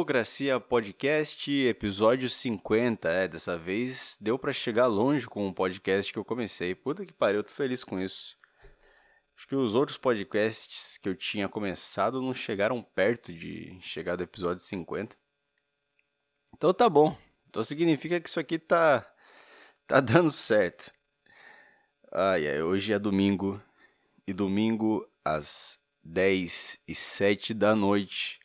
Burocracia 0.00 0.58
Podcast, 0.58 1.52
episódio 1.52 2.26
50. 2.30 3.06
É, 3.06 3.28
dessa 3.28 3.58
vez 3.58 4.16
deu 4.18 4.38
para 4.38 4.50
chegar 4.50 4.86
longe 4.86 5.26
com 5.26 5.46
o 5.46 5.52
podcast 5.52 6.10
que 6.10 6.18
eu 6.18 6.24
comecei. 6.24 6.74
Puta 6.74 7.04
que 7.04 7.12
pariu, 7.12 7.40
eu 7.40 7.44
tô 7.44 7.50
feliz 7.50 7.84
com 7.84 8.00
isso. 8.00 8.34
Acho 9.36 9.46
que 9.46 9.54
os 9.54 9.74
outros 9.74 9.98
podcasts 9.98 10.96
que 10.96 11.06
eu 11.06 11.14
tinha 11.14 11.50
começado 11.50 12.22
não 12.22 12.32
chegaram 12.32 12.82
perto 12.82 13.30
de 13.30 13.78
chegar 13.82 14.16
do 14.16 14.22
episódio 14.22 14.64
50. 14.64 15.14
Então 16.56 16.72
tá 16.72 16.88
bom. 16.88 17.14
Então 17.50 17.62
significa 17.62 18.18
que 18.18 18.28
isso 18.30 18.40
aqui 18.40 18.58
tá 18.58 19.06
tá 19.86 20.00
dando 20.00 20.30
certo. 20.30 20.90
Ai, 22.10 22.48
ai, 22.48 22.62
hoje 22.62 22.94
é 22.94 22.98
domingo 22.98 23.62
e 24.26 24.32
domingo 24.32 25.06
às 25.22 25.78
10 26.02 26.78
e 26.88 26.94
7 26.94 27.52
da 27.52 27.76
noite 27.76 28.39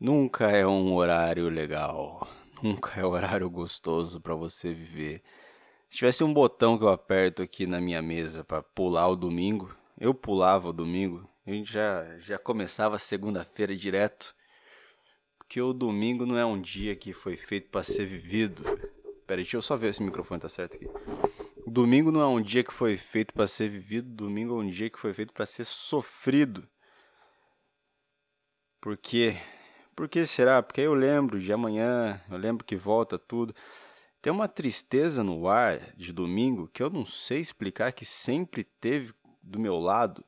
Nunca 0.00 0.50
é 0.50 0.66
um 0.66 0.94
horário 0.94 1.50
legal. 1.50 2.26
Nunca 2.62 2.98
é 2.98 3.04
um 3.04 3.10
horário 3.10 3.50
gostoso 3.50 4.18
para 4.18 4.34
você 4.34 4.72
viver. 4.72 5.22
Se 5.90 5.98
tivesse 5.98 6.24
um 6.24 6.32
botão 6.32 6.78
que 6.78 6.84
eu 6.84 6.88
aperto 6.88 7.42
aqui 7.42 7.66
na 7.66 7.82
minha 7.82 8.00
mesa 8.00 8.42
para 8.42 8.62
pular 8.62 9.08
o 9.08 9.16
domingo, 9.16 9.76
eu 9.98 10.14
pulava 10.14 10.70
o 10.70 10.72
domingo. 10.72 11.28
A 11.46 11.50
gente 11.50 11.70
já, 11.70 12.18
já 12.18 12.38
começava 12.38 12.98
segunda-feira 12.98 13.76
direto. 13.76 14.34
Porque 15.36 15.60
o 15.60 15.74
domingo 15.74 16.24
não 16.24 16.38
é 16.38 16.46
um 16.46 16.58
dia 16.58 16.96
que 16.96 17.12
foi 17.12 17.36
feito 17.36 17.68
para 17.68 17.82
ser 17.82 18.06
vivido. 18.06 18.64
Pera 19.26 19.38
aí, 19.38 19.44
deixa 19.44 19.58
eu 19.58 19.62
só 19.62 19.76
ver 19.76 19.92
se 19.92 20.00
o 20.00 20.04
microfone 20.04 20.40
tá 20.40 20.48
certo 20.48 20.76
aqui. 20.76 20.88
Domingo 21.66 22.10
não 22.10 22.22
é 22.22 22.26
um 22.26 22.40
dia 22.40 22.64
que 22.64 22.72
foi 22.72 22.96
feito 22.96 23.34
para 23.34 23.46
ser 23.46 23.68
vivido, 23.68 24.08
domingo 24.08 24.58
é 24.58 24.64
um 24.64 24.70
dia 24.70 24.88
que 24.88 24.98
foi 24.98 25.12
feito 25.12 25.34
para 25.34 25.44
ser 25.44 25.66
sofrido. 25.66 26.66
Porque 28.80 29.36
por 30.00 30.08
que 30.08 30.24
será? 30.24 30.62
Porque 30.62 30.80
eu 30.80 30.94
lembro 30.94 31.38
de 31.38 31.52
amanhã, 31.52 32.18
eu 32.30 32.38
lembro 32.38 32.64
que 32.64 32.74
volta 32.74 33.18
tudo. 33.18 33.54
Tem 34.22 34.32
uma 34.32 34.48
tristeza 34.48 35.22
no 35.22 35.46
ar 35.46 35.94
de 35.94 36.10
domingo 36.10 36.68
que 36.68 36.82
eu 36.82 36.88
não 36.88 37.04
sei 37.04 37.38
explicar, 37.38 37.92
que 37.92 38.06
sempre 38.06 38.64
teve 38.64 39.12
do 39.42 39.60
meu 39.60 39.78
lado. 39.78 40.24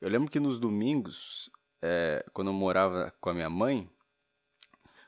Eu 0.00 0.08
lembro 0.08 0.30
que 0.30 0.40
nos 0.40 0.58
domingos, 0.58 1.50
é, 1.82 2.24
quando 2.32 2.48
eu 2.48 2.54
morava 2.54 3.12
com 3.20 3.28
a 3.28 3.34
minha 3.34 3.50
mãe, 3.50 3.86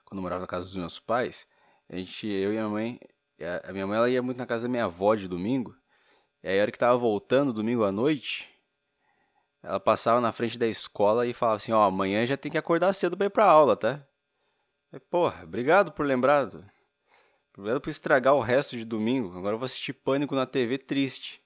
quando 0.05 0.19
eu 0.19 0.22
morava 0.25 0.42
na 0.42 0.47
casa 0.47 0.67
dos 0.67 0.77
meus 0.77 1.00
pais, 1.00 1.47
a 1.89 1.97
gente, 1.97 2.27
eu 2.27 2.53
e 2.53 2.59
a 2.59 2.65
minha 2.65 2.69
mãe, 2.69 3.00
a 3.67 3.72
minha 3.72 3.87
mãe 3.87 3.97
ela 3.97 4.11
ia 4.11 4.22
muito 4.22 4.37
na 4.37 4.44
casa 4.44 4.65
da 4.65 4.69
minha 4.69 4.84
avó 4.84 5.15
de 5.15 5.27
domingo. 5.27 5.75
E 6.42 6.48
aí 6.48 6.59
a 6.59 6.62
hora 6.65 6.70
que 6.70 6.78
tava 6.78 6.98
voltando 6.98 7.50
domingo 7.50 7.83
à 7.84 7.91
noite, 7.91 8.47
ela 9.62 9.78
passava 9.78 10.20
na 10.20 10.33
frente 10.33 10.58
da 10.58 10.66
escola 10.66 11.27
e 11.27 11.34
falava 11.34 11.56
assim: 11.56 11.72
Ó, 11.72 11.80
oh, 11.80 11.89
amanhã 11.89 12.25
já 12.25 12.36
tem 12.36 12.50
que 12.50 12.58
acordar 12.58 12.92
cedo 12.92 13.16
pra 13.16 13.27
ir 13.27 13.30
pra 13.30 13.44
aula, 13.44 13.77
tá? 13.77 14.06
E, 14.92 14.98
porra, 14.98 15.44
obrigado 15.44 15.92
por 15.92 16.06
lembrar. 16.06 16.48
Obrigado 17.56 17.81
por 17.81 17.91
estragar 17.91 18.34
o 18.34 18.41
resto 18.41 18.77
de 18.77 18.84
domingo. 18.84 19.36
Agora 19.36 19.55
eu 19.55 19.58
vou 19.58 19.66
assistir 19.66 19.92
Pânico 19.92 20.34
na 20.34 20.47
TV 20.47 20.78
triste. 20.78 21.42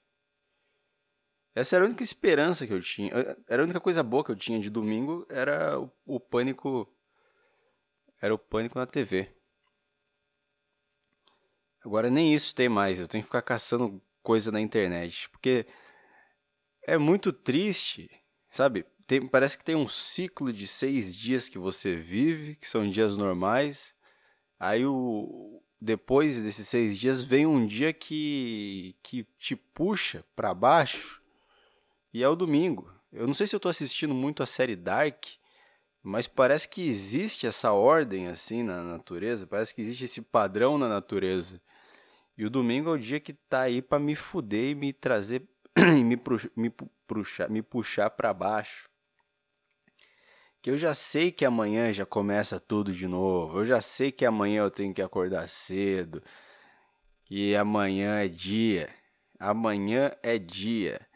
Essa 1.54 1.76
era 1.76 1.84
a 1.84 1.88
única 1.88 2.02
esperança 2.02 2.66
que 2.66 2.72
eu 2.72 2.80
tinha. 2.80 3.12
Era 3.48 3.62
a 3.62 3.64
única 3.64 3.80
coisa 3.80 4.02
boa 4.02 4.24
que 4.24 4.30
eu 4.30 4.36
tinha 4.36 4.60
de 4.60 4.70
domingo. 4.70 5.26
Era 5.28 5.78
o, 5.78 5.90
o 6.04 6.20
Pânico. 6.20 6.88
Era 8.20 8.34
o 8.34 8.38
Pânico 8.38 8.78
na 8.78 8.86
TV. 8.86 9.30
Agora 11.84 12.10
nem 12.10 12.34
isso 12.34 12.54
tem 12.54 12.68
mais. 12.68 12.98
Eu 12.98 13.06
tenho 13.06 13.22
que 13.22 13.28
ficar 13.28 13.42
caçando 13.42 14.02
coisa 14.22 14.50
na 14.50 14.60
internet. 14.60 15.28
Porque 15.30 15.66
é 16.86 16.98
muito 16.98 17.32
triste, 17.32 18.10
sabe? 18.50 18.84
Tem, 19.06 19.26
parece 19.26 19.58
que 19.58 19.64
tem 19.64 19.76
um 19.76 19.88
ciclo 19.88 20.52
de 20.52 20.66
seis 20.66 21.14
dias 21.14 21.48
que 21.48 21.58
você 21.58 21.94
vive, 21.94 22.56
que 22.56 22.66
são 22.66 22.88
dias 22.88 23.16
normais. 23.16 23.92
Aí 24.58 24.84
o 24.86 25.60
depois 25.80 26.40
desses 26.40 26.66
seis 26.66 26.98
dias 26.98 27.22
vem 27.22 27.44
um 27.44 27.66
dia 27.66 27.92
que 27.92 28.96
que 29.02 29.24
te 29.38 29.54
puxa 29.54 30.24
para 30.34 30.54
baixo 30.54 31.20
e 32.12 32.22
é 32.22 32.28
o 32.28 32.36
domingo. 32.36 32.90
Eu 33.12 33.26
não 33.26 33.34
sei 33.34 33.46
se 33.46 33.54
eu 33.54 33.60
tô 33.60 33.68
assistindo 33.68 34.14
muito 34.14 34.42
a 34.42 34.46
série 34.46 34.74
Dark, 34.74 35.24
mas 36.02 36.26
parece 36.26 36.68
que 36.68 36.86
existe 36.86 37.46
essa 37.46 37.72
ordem 37.72 38.28
assim 38.28 38.62
na 38.62 38.82
natureza, 38.82 39.46
parece 39.46 39.74
que 39.74 39.82
existe 39.82 40.04
esse 40.04 40.22
padrão 40.22 40.78
na 40.78 40.88
natureza. 40.88 41.60
E 42.36 42.44
o 42.44 42.50
domingo 42.50 42.90
é 42.90 42.92
o 42.92 42.98
dia 42.98 43.20
que 43.20 43.32
tá 43.32 43.62
aí 43.62 43.80
para 43.80 43.98
me 43.98 44.16
fuder 44.16 44.70
e 44.70 44.74
me 44.74 44.92
trazer 44.92 45.46
e 45.76 46.04
me, 46.04 46.18
me, 46.56 46.70
puxar, 47.06 47.50
me 47.50 47.62
puxar 47.62 48.10
para 48.10 48.32
baixo. 48.32 48.88
Que 50.62 50.70
eu 50.70 50.78
já 50.78 50.94
sei 50.94 51.30
que 51.30 51.44
amanhã 51.44 51.92
já 51.92 52.06
começa 52.06 52.58
tudo 52.58 52.92
de 52.92 53.06
novo. 53.06 53.60
Eu 53.60 53.66
já 53.66 53.80
sei 53.80 54.10
que 54.10 54.24
amanhã 54.24 54.62
eu 54.62 54.70
tenho 54.70 54.94
que 54.94 55.02
acordar 55.02 55.48
cedo. 55.48 56.22
Que 57.24 57.54
amanhã 57.54 58.20
é 58.20 58.28
dia. 58.28 58.88
Amanhã 59.38 60.12
é 60.22 60.38
dia. 60.38 61.06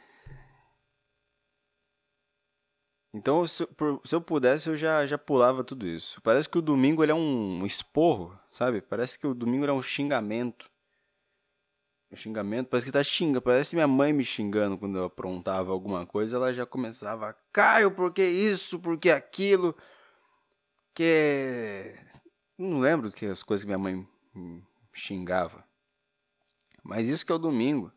Então, 3.14 3.46
se, 3.46 3.66
se, 4.04 4.14
eu 4.14 4.20
pudesse, 4.20 4.68
eu 4.68 4.76
já, 4.76 5.06
já 5.06 5.16
pulava 5.16 5.64
tudo 5.64 5.86
isso. 5.86 6.20
Parece 6.20 6.48
que 6.48 6.58
o 6.58 6.62
domingo 6.62 7.02
ele 7.02 7.12
é 7.12 7.14
um 7.14 7.64
esporro, 7.64 8.38
sabe? 8.52 8.82
Parece 8.82 9.18
que 9.18 9.26
o 9.26 9.34
domingo 9.34 9.64
é 9.64 9.72
um 9.72 9.82
xingamento. 9.82 10.70
O 12.10 12.16
xingamento, 12.16 12.68
parece 12.68 12.86
que 12.86 12.92
tá 12.92 13.04
xingando. 13.04 13.42
Parece 13.42 13.76
minha 13.76 13.86
mãe 13.86 14.12
me 14.12 14.24
xingando 14.24 14.78
quando 14.78 14.96
eu 14.96 15.04
aprontava 15.04 15.72
alguma 15.72 16.06
coisa. 16.06 16.36
Ela 16.36 16.54
já 16.54 16.64
começava, 16.64 17.36
Caio, 17.52 17.90
por 17.90 18.12
que 18.12 18.22
isso? 18.24 18.78
Por 18.78 18.98
que 18.98 19.10
aquilo? 19.10 19.76
Que. 20.94 21.94
Não 22.56 22.80
lembro 22.80 23.12
que 23.12 23.26
as 23.26 23.42
coisas 23.42 23.62
que 23.62 23.68
minha 23.68 23.78
mãe 23.78 24.08
xingava. 24.92 25.64
Mas 26.82 27.08
isso 27.08 27.26
que 27.26 27.32
é 27.32 27.34
o 27.34 27.38
domingo. 27.38 27.92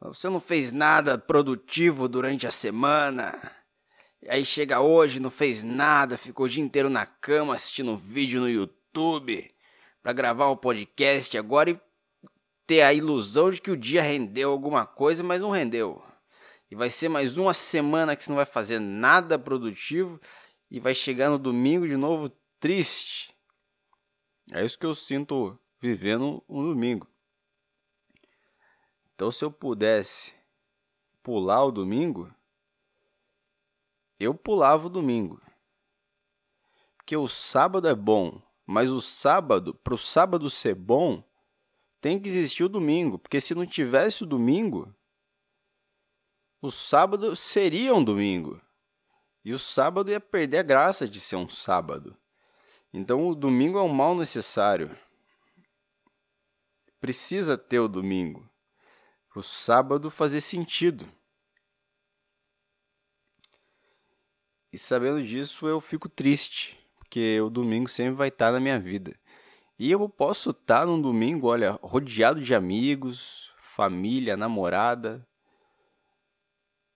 Você 0.00 0.28
não 0.28 0.40
fez 0.40 0.72
nada 0.72 1.16
produtivo 1.16 2.08
durante 2.08 2.46
a 2.46 2.50
semana. 2.50 3.38
E 4.20 4.28
aí 4.28 4.44
chega 4.44 4.80
hoje, 4.80 5.20
não 5.20 5.30
fez 5.30 5.62
nada, 5.62 6.18
ficou 6.18 6.46
o 6.46 6.48
dia 6.48 6.62
inteiro 6.62 6.90
na 6.90 7.06
cama 7.06 7.54
assistindo 7.54 7.96
vídeo 7.96 8.40
no 8.40 8.48
YouTube 8.48 9.54
para 10.02 10.12
gravar 10.12 10.50
um 10.50 10.56
podcast 10.56 11.36
agora 11.36 11.70
e 11.70 11.80
ter 12.66 12.82
a 12.82 12.92
ilusão 12.92 13.50
de 13.50 13.60
que 13.60 13.70
o 13.70 13.76
dia 13.76 14.02
rendeu 14.02 14.50
alguma 14.50 14.84
coisa, 14.84 15.22
mas 15.22 15.40
não 15.40 15.50
rendeu. 15.50 16.02
E 16.70 16.74
vai 16.74 16.90
ser 16.90 17.08
mais 17.08 17.38
uma 17.38 17.54
semana 17.54 18.16
que 18.16 18.24
você 18.24 18.30
não 18.30 18.36
vai 18.36 18.44
fazer 18.44 18.80
nada 18.80 19.38
produtivo 19.38 20.20
e 20.70 20.80
vai 20.80 20.94
chegar 20.94 21.30
no 21.30 21.38
domingo 21.38 21.86
de 21.86 21.96
novo 21.96 22.28
triste. 22.58 23.32
É 24.52 24.64
isso 24.64 24.78
que 24.78 24.86
eu 24.86 24.94
sinto 24.94 25.58
vivendo 25.80 26.42
um 26.48 26.62
domingo. 26.62 27.06
Então, 29.14 29.30
se 29.30 29.44
eu 29.44 29.50
pudesse 29.50 30.34
pular 31.22 31.64
o 31.64 31.72
domingo, 31.72 32.32
eu 34.18 34.34
pulava 34.34 34.86
o 34.86 34.90
domingo. 34.90 35.40
Porque 36.96 37.16
o 37.16 37.28
sábado 37.28 37.88
é 37.88 37.94
bom, 37.94 38.42
mas 38.66 38.90
o 38.90 39.00
sábado, 39.00 39.72
para 39.72 39.94
o 39.94 39.98
sábado 39.98 40.50
ser 40.50 40.74
bom, 40.74 41.22
tem 42.06 42.20
que 42.20 42.28
existir 42.28 42.62
o 42.62 42.68
domingo, 42.68 43.18
porque 43.18 43.40
se 43.40 43.52
não 43.52 43.66
tivesse 43.66 44.22
o 44.22 44.26
domingo, 44.26 44.94
o 46.62 46.70
sábado 46.70 47.34
seria 47.34 47.92
um 47.92 48.04
domingo. 48.04 48.62
E 49.44 49.52
o 49.52 49.58
sábado 49.58 50.08
ia 50.08 50.20
perder 50.20 50.58
a 50.58 50.62
graça 50.62 51.08
de 51.08 51.18
ser 51.18 51.34
um 51.34 51.48
sábado. 51.48 52.16
Então 52.92 53.26
o 53.26 53.34
domingo 53.34 53.76
é 53.76 53.82
um 53.82 53.88
mal 53.88 54.14
necessário. 54.14 54.96
Precisa 57.00 57.58
ter 57.58 57.80
o 57.80 57.88
domingo. 57.88 58.48
O 59.34 59.42
sábado 59.42 60.08
fazer 60.08 60.40
sentido. 60.42 61.12
E 64.72 64.78
sabendo 64.78 65.24
disso, 65.24 65.66
eu 65.66 65.80
fico 65.80 66.08
triste, 66.08 66.78
porque 66.94 67.40
o 67.40 67.50
domingo 67.50 67.88
sempre 67.88 68.14
vai 68.14 68.28
estar 68.28 68.52
na 68.52 68.60
minha 68.60 68.78
vida. 68.78 69.18
E 69.78 69.90
eu 69.90 70.08
posso 70.08 70.50
estar 70.50 70.80
tá 70.80 70.86
num 70.86 71.00
domingo, 71.00 71.48
olha, 71.48 71.78
rodeado 71.82 72.40
de 72.40 72.54
amigos, 72.54 73.52
família, 73.58 74.34
namorada, 74.34 75.26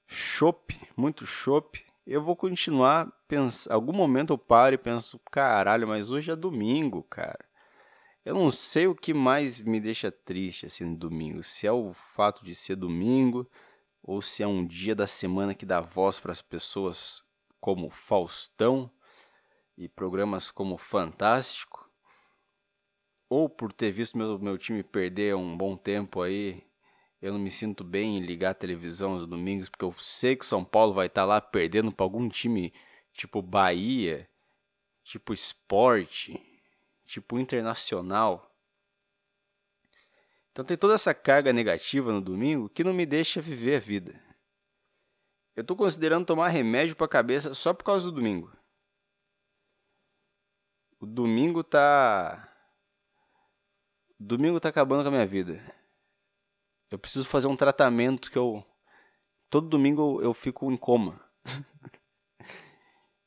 chopp, 0.06 0.80
muito 0.96 1.26
chopp. 1.26 1.84
Eu 2.06 2.22
vou 2.22 2.34
continuar 2.34 3.12
pensando. 3.28 3.74
Algum 3.74 3.92
momento 3.92 4.32
eu 4.32 4.38
paro 4.38 4.74
e 4.74 4.78
penso, 4.78 5.20
caralho, 5.30 5.86
mas 5.86 6.10
hoje 6.10 6.30
é 6.30 6.36
domingo, 6.36 7.02
cara. 7.02 7.44
Eu 8.24 8.34
não 8.34 8.50
sei 8.50 8.86
o 8.86 8.94
que 8.94 9.12
mais 9.12 9.60
me 9.60 9.78
deixa 9.78 10.10
triste 10.10 10.64
assim 10.64 10.84
no 10.84 10.96
domingo. 10.96 11.42
Se 11.42 11.66
é 11.66 11.72
o 11.72 11.92
fato 11.92 12.42
de 12.42 12.54
ser 12.54 12.76
domingo 12.76 13.46
ou 14.02 14.22
se 14.22 14.42
é 14.42 14.46
um 14.46 14.66
dia 14.66 14.94
da 14.94 15.06
semana 15.06 15.54
que 15.54 15.66
dá 15.66 15.82
voz 15.82 16.18
para 16.18 16.32
as 16.32 16.40
pessoas 16.40 17.22
como 17.60 17.90
Faustão 17.90 18.90
e 19.76 19.86
programas 19.86 20.50
como 20.50 20.78
Fantástico 20.78 21.79
ou 23.30 23.48
por 23.48 23.72
ter 23.72 23.92
visto 23.92 24.18
meu, 24.18 24.38
meu 24.40 24.58
time 24.58 24.82
perder 24.82 25.36
um 25.36 25.56
bom 25.56 25.76
tempo 25.76 26.20
aí, 26.20 26.62
eu 27.22 27.32
não 27.32 27.38
me 27.38 27.50
sinto 27.50 27.84
bem 27.84 28.16
em 28.16 28.20
ligar 28.20 28.50
a 28.50 28.54
televisão 28.54 29.16
nos 29.16 29.26
domingos, 29.28 29.68
porque 29.68 29.84
eu 29.84 29.94
sei 29.98 30.34
que 30.34 30.44
o 30.44 30.48
São 30.48 30.64
Paulo 30.64 30.92
vai 30.92 31.06
estar 31.06 31.22
tá 31.22 31.26
lá 31.26 31.40
perdendo 31.40 31.92
para 31.92 32.04
algum 32.04 32.28
time 32.28 32.74
tipo 33.12 33.40
Bahia, 33.40 34.28
tipo 35.04 35.32
esporte, 35.32 36.40
tipo 37.06 37.38
internacional. 37.38 38.52
Então 40.50 40.64
tem 40.64 40.76
toda 40.76 40.94
essa 40.94 41.14
carga 41.14 41.52
negativa 41.52 42.10
no 42.12 42.20
domingo 42.20 42.68
que 42.68 42.82
não 42.82 42.92
me 42.92 43.06
deixa 43.06 43.40
viver 43.40 43.76
a 43.76 43.80
vida. 43.80 44.20
Eu 45.54 45.62
tô 45.62 45.76
considerando 45.76 46.26
tomar 46.26 46.48
remédio 46.48 46.96
pra 46.96 47.06
cabeça 47.06 47.54
só 47.54 47.72
por 47.72 47.84
causa 47.84 48.06
do 48.06 48.12
domingo. 48.12 48.50
O 50.98 51.06
domingo 51.06 51.62
tá. 51.62 52.49
Domingo 54.22 54.60
tá 54.60 54.68
acabando 54.68 55.02
com 55.02 55.08
a 55.08 55.12
minha 55.12 55.26
vida. 55.26 55.58
Eu 56.90 56.98
preciso 56.98 57.24
fazer 57.24 57.46
um 57.46 57.56
tratamento 57.56 58.30
que 58.30 58.36
eu. 58.36 58.62
Todo 59.48 59.66
domingo 59.66 60.20
eu 60.20 60.34
fico 60.34 60.70
em 60.70 60.76
coma. 60.76 61.18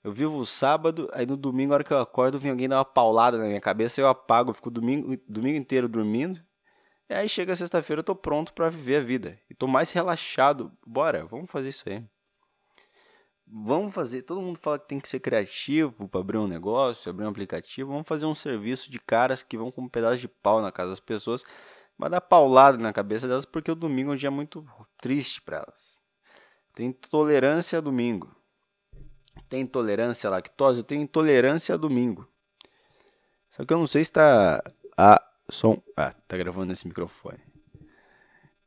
eu 0.04 0.14
vivo 0.14 0.38
o 0.38 0.46
sábado, 0.46 1.10
aí 1.12 1.26
no 1.26 1.36
domingo, 1.36 1.70
na 1.70 1.76
hora 1.76 1.84
que 1.84 1.92
eu 1.92 2.00
acordo, 2.00 2.38
vem 2.38 2.52
alguém 2.52 2.70
dar 2.70 2.78
uma 2.78 2.86
paulada 2.86 3.40
na 3.40 3.46
minha 3.46 3.60
cabeça, 3.60 4.00
eu 4.00 4.08
apago, 4.08 4.52
eu 4.52 4.54
fico 4.54 4.70
domingo, 4.70 5.18
domingo 5.28 5.58
inteiro 5.58 5.90
dormindo. 5.90 6.40
E 7.10 7.16
aí 7.16 7.28
chega 7.28 7.56
sexta-feira, 7.56 8.02
eu 8.02 8.06
tô 8.06 8.16
pronto 8.16 8.54
para 8.54 8.70
viver 8.70 8.98
a 8.98 9.04
vida. 9.04 9.40
E 9.50 9.56
tô 9.56 9.68
mais 9.68 9.92
relaxado. 9.92 10.72
Bora, 10.86 11.26
vamos 11.26 11.50
fazer 11.50 11.70
isso 11.70 11.90
aí 11.90 12.06
vamos 13.54 13.94
fazer. 13.94 14.24
Todo 14.24 14.42
mundo 14.42 14.58
fala 14.58 14.80
que 14.80 14.88
tem 14.88 15.00
que 15.00 15.08
ser 15.08 15.20
criativo 15.20 16.08
para 16.08 16.20
abrir 16.20 16.38
um 16.38 16.48
negócio, 16.48 17.10
abrir 17.10 17.26
um 17.26 17.30
aplicativo. 17.30 17.92
Vamos 17.92 18.08
fazer 18.08 18.26
um 18.26 18.34
serviço 18.34 18.90
de 18.90 19.00
caras 19.00 19.44
que 19.44 19.58
vão 19.58 19.72
com 19.72 19.84
um 19.84 19.90
pedaço 19.90 20.18
de 20.18 20.28
pau 20.28 20.62
na 20.62 20.72
casa 20.72 20.90
das 20.90 21.00
pessoas, 21.00 21.44
mas 21.98 22.10
dar 22.10 22.22
paulada 22.22 22.78
na 22.78 22.92
cabeça 22.92 23.28
delas 23.28 23.46
porque 23.46 23.70
o 23.70 23.76
domingo 23.76 24.12
é 24.12 24.14
um 24.16 24.18
dia 24.18 24.32
muito 24.32 24.66
triste 25.00 25.42
para 25.42 25.58
elas. 25.58 26.00
Tem 26.74 26.92
tolerância 26.92 27.78
a 27.78 27.82
domingo. 27.82 28.36
Tem 29.48 29.62
intolerância 29.62 30.28
à 30.28 30.32
lactose, 30.32 30.80
eu 30.80 30.84
tenho 30.84 31.04
intolerância 31.04 31.76
a 31.76 31.78
domingo. 31.78 32.28
Só 33.52 33.64
que 33.64 33.72
eu 33.72 33.78
não 33.78 33.86
sei 33.86 34.04
se 34.04 34.10
está 34.10 34.64
a 34.98 35.22
som, 35.48 35.82
ah, 35.96 36.14
tá 36.28 36.36
gravando 36.38 36.68
nesse 36.68 36.88
microfone. 36.88 37.40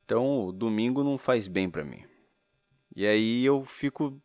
Então, 0.04 0.46
o 0.46 0.52
domingo 0.52 1.02
não 1.02 1.18
faz 1.18 1.48
bem 1.48 1.68
para 1.68 1.84
mim. 1.84 2.04
E 2.94 3.04
aí 3.04 3.44
eu 3.44 3.64
fico 3.64 4.20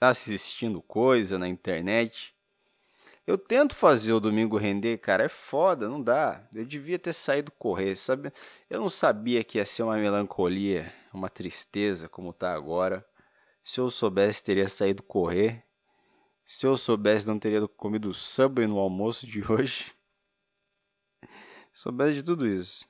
assistindo 0.00 0.82
coisa 0.82 1.38
na 1.38 1.48
internet. 1.48 2.34
Eu 3.26 3.36
tento 3.36 3.74
fazer 3.74 4.12
o 4.12 4.20
domingo 4.20 4.56
render, 4.56 4.98
cara, 4.98 5.24
é 5.24 5.28
foda, 5.28 5.88
não 5.88 6.00
dá. 6.00 6.46
Eu 6.54 6.64
devia 6.64 6.98
ter 6.98 7.12
saído 7.12 7.50
correr, 7.52 7.96
sabe? 7.96 8.32
Eu 8.70 8.80
não 8.80 8.88
sabia 8.88 9.42
que 9.42 9.58
ia 9.58 9.66
ser 9.66 9.82
uma 9.82 9.96
melancolia, 9.96 10.92
uma 11.12 11.28
tristeza 11.28 12.08
como 12.08 12.32
tá 12.32 12.54
agora. 12.54 13.04
Se 13.64 13.80
eu 13.80 13.90
soubesse, 13.90 14.44
teria 14.44 14.68
saído 14.68 15.02
correr. 15.02 15.64
Se 16.44 16.66
eu 16.66 16.76
soubesse, 16.76 17.26
não 17.26 17.36
teria 17.36 17.66
comido 17.66 18.14
Subway 18.14 18.68
no 18.68 18.78
almoço 18.78 19.26
de 19.26 19.42
hoje. 19.50 19.92
Se 21.72 21.82
soubesse 21.82 22.14
de 22.14 22.22
tudo 22.22 22.46
isso. 22.46 22.86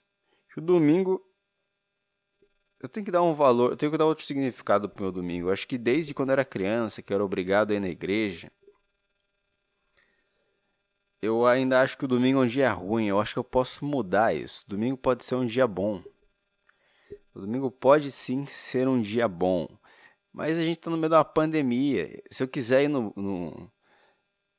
O 0.54 0.60
domingo 0.60 1.22
eu 2.86 2.88
tenho 2.88 3.04
que 3.04 3.10
dar 3.10 3.22
um 3.22 3.34
valor, 3.34 3.72
eu 3.72 3.76
tenho 3.76 3.90
que 3.90 3.98
dar 3.98 4.06
outro 4.06 4.24
significado 4.24 4.88
pro 4.88 5.02
meu 5.02 5.12
domingo. 5.12 5.48
Eu 5.48 5.52
acho 5.52 5.66
que 5.66 5.76
desde 5.76 6.14
quando 6.14 6.28
eu 6.28 6.34
era 6.34 6.44
criança, 6.44 7.02
que 7.02 7.12
eu 7.12 7.16
era 7.16 7.24
obrigado 7.24 7.72
a 7.72 7.74
ir 7.74 7.80
na 7.80 7.88
igreja, 7.88 8.50
eu 11.20 11.44
ainda 11.44 11.80
acho 11.80 11.98
que 11.98 12.04
o 12.04 12.08
domingo 12.08 12.40
é 12.40 12.44
um 12.44 12.46
dia 12.46 12.72
ruim. 12.72 13.06
Eu 13.06 13.20
acho 13.20 13.32
que 13.32 13.38
eu 13.40 13.44
posso 13.44 13.84
mudar 13.84 14.34
isso. 14.34 14.64
O 14.66 14.70
domingo 14.70 14.96
pode 14.96 15.24
ser 15.24 15.34
um 15.34 15.44
dia 15.44 15.66
bom. 15.66 16.00
O 17.34 17.40
domingo 17.40 17.72
pode 17.72 18.12
sim 18.12 18.46
ser 18.46 18.86
um 18.86 19.02
dia 19.02 19.26
bom. 19.26 19.66
Mas 20.32 20.56
a 20.56 20.62
gente 20.62 20.78
tá 20.78 20.88
no 20.88 20.96
meio 20.96 21.10
de 21.10 21.16
uma 21.16 21.24
pandemia. 21.24 22.22
Se 22.30 22.42
eu 22.44 22.48
quiser 22.48 22.84
ir 22.84 22.88
no. 22.88 23.12
no 23.16 23.72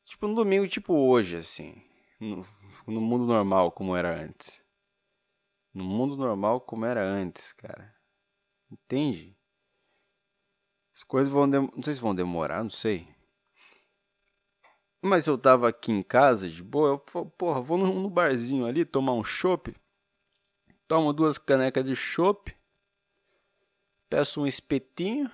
tipo, 0.06 0.28
no 0.28 0.36
domingo, 0.36 0.68
tipo 0.68 0.94
hoje, 0.94 1.38
assim. 1.38 1.82
No, 2.20 2.46
no 2.86 3.00
mundo 3.00 3.26
normal, 3.26 3.72
como 3.72 3.96
era 3.96 4.22
antes. 4.22 4.62
No 5.74 5.86
mundo 5.86 6.18
normal, 6.18 6.60
como 6.60 6.86
era 6.86 7.02
antes, 7.02 7.54
cara. 7.54 7.97
Entende? 8.72 9.38
As 10.94 11.04
coisas 11.04 11.32
vão. 11.32 11.50
Dem... 11.50 11.70
Não 11.76 11.84
sei 11.84 11.94
se 11.94 12.00
vão 12.00 12.14
demorar, 12.14 12.64
não 12.64 12.70
sei. 12.70 13.08
Mas 15.02 15.28
eu 15.28 15.38
tava 15.38 15.70
aqui 15.70 15.92
em 15.92 16.02
casa, 16.02 16.50
de 16.50 16.64
boa, 16.64 17.02
eu, 17.14 17.26
porra, 17.26 17.62
vou 17.62 17.78
no, 17.78 18.10
barzinho 18.10 18.66
ali 18.66 18.84
tomar 18.84 19.14
um 19.14 19.24
chopp. 19.24 19.76
Tomo 20.88 21.14
duas 21.14 21.38
canecas 21.38 21.86
de 21.86 21.96
chopp. 21.96 22.54
Peço 24.10 24.42
um 24.42 24.48
espetinho. 24.48 25.32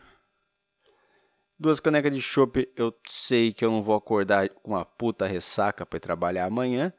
Duas 1.58 1.80
canecas 1.80 2.12
de 2.12 2.22
chopp, 2.22 2.70
eu 2.76 2.94
sei 3.08 3.54
que 3.54 3.64
eu 3.64 3.72
não 3.72 3.82
vou 3.82 3.96
acordar 3.96 4.50
com 4.50 4.72
uma 4.72 4.84
puta 4.84 5.26
ressaca 5.26 5.86
para 5.86 6.00
trabalhar 6.00 6.46
amanhã. 6.46 6.92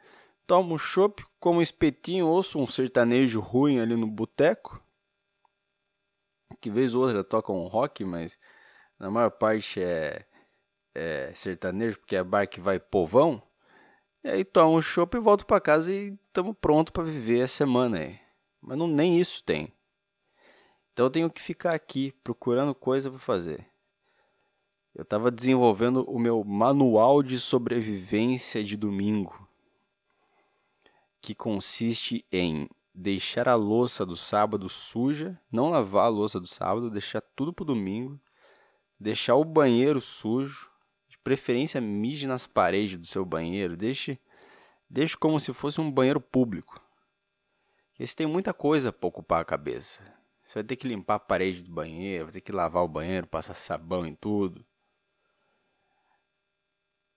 Tomo 0.46 0.78
chopp, 0.78 1.24
como 1.38 1.58
um 1.58 1.62
espetinho, 1.62 2.26
ouço 2.26 2.58
um 2.58 2.66
sertanejo 2.66 3.40
ruim 3.40 3.78
ali 3.78 3.94
no 3.94 4.06
boteco 4.06 4.83
que 6.64 6.70
vez 6.70 6.94
ou 6.94 7.02
outra 7.02 7.22
tocam 7.22 7.62
um 7.62 7.66
rock, 7.66 8.02
mas 8.06 8.38
na 8.98 9.10
maior 9.10 9.28
parte 9.28 9.82
é, 9.82 10.24
é 10.94 11.30
sertanejo, 11.34 11.98
porque 11.98 12.16
é 12.16 12.24
bar 12.24 12.48
que 12.48 12.58
vai 12.58 12.80
povão. 12.80 13.42
E 14.24 14.28
aí 14.28 14.44
tomo 14.46 14.78
um 14.78 14.80
chopp 14.80 15.14
e 15.14 15.20
volto 15.20 15.44
para 15.44 15.60
casa 15.60 15.92
e 15.92 16.18
estamos 16.26 16.56
pronto 16.58 16.90
para 16.90 17.04
viver 17.04 17.42
a 17.42 17.48
semana 17.48 17.98
aí. 17.98 18.18
Mas 18.62 18.78
não, 18.78 18.86
nem 18.86 19.20
isso 19.20 19.44
tem. 19.44 19.74
Então 20.94 21.04
eu 21.04 21.10
tenho 21.10 21.30
que 21.30 21.42
ficar 21.42 21.74
aqui 21.74 22.12
procurando 22.24 22.74
coisa 22.74 23.10
para 23.10 23.18
fazer. 23.18 23.66
Eu 24.94 25.02
estava 25.02 25.30
desenvolvendo 25.30 26.02
o 26.08 26.18
meu 26.18 26.42
manual 26.44 27.22
de 27.22 27.38
sobrevivência 27.38 28.64
de 28.64 28.74
domingo, 28.74 29.46
que 31.20 31.34
consiste 31.34 32.24
em 32.32 32.70
deixar 32.94 33.48
a 33.48 33.56
louça 33.56 34.06
do 34.06 34.16
sábado 34.16 34.68
suja, 34.68 35.38
não 35.50 35.70
lavar 35.70 36.06
a 36.06 36.08
louça 36.08 36.38
do 36.38 36.46
sábado, 36.46 36.90
deixar 36.90 37.20
tudo 37.20 37.52
pro 37.52 37.64
domingo, 37.64 38.20
deixar 38.98 39.34
o 39.34 39.44
banheiro 39.44 40.00
sujo, 40.00 40.70
de 41.08 41.18
preferência 41.18 41.80
mije 41.80 42.26
nas 42.26 42.46
paredes 42.46 42.98
do 42.98 43.06
seu 43.06 43.24
banheiro, 43.24 43.76
deixe, 43.76 44.18
deixe 44.88 45.16
como 45.16 45.40
se 45.40 45.52
fosse 45.52 45.80
um 45.80 45.90
banheiro 45.90 46.20
público. 46.20 46.80
Esse 47.98 48.14
tem 48.14 48.26
muita 48.26 48.54
coisa 48.54 48.92
para 48.92 49.08
ocupar 49.08 49.40
a 49.40 49.44
cabeça. 49.44 50.02
Você 50.44 50.54
vai 50.54 50.64
ter 50.64 50.76
que 50.76 50.86
limpar 50.86 51.16
a 51.16 51.20
parede 51.20 51.62
do 51.62 51.72
banheiro, 51.72 52.26
vai 52.26 52.32
ter 52.34 52.40
que 52.40 52.52
lavar 52.52 52.84
o 52.84 52.88
banheiro, 52.88 53.26
passar 53.26 53.54
sabão 53.54 54.06
em 54.06 54.14
tudo. 54.14 54.64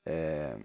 É... 0.06 0.58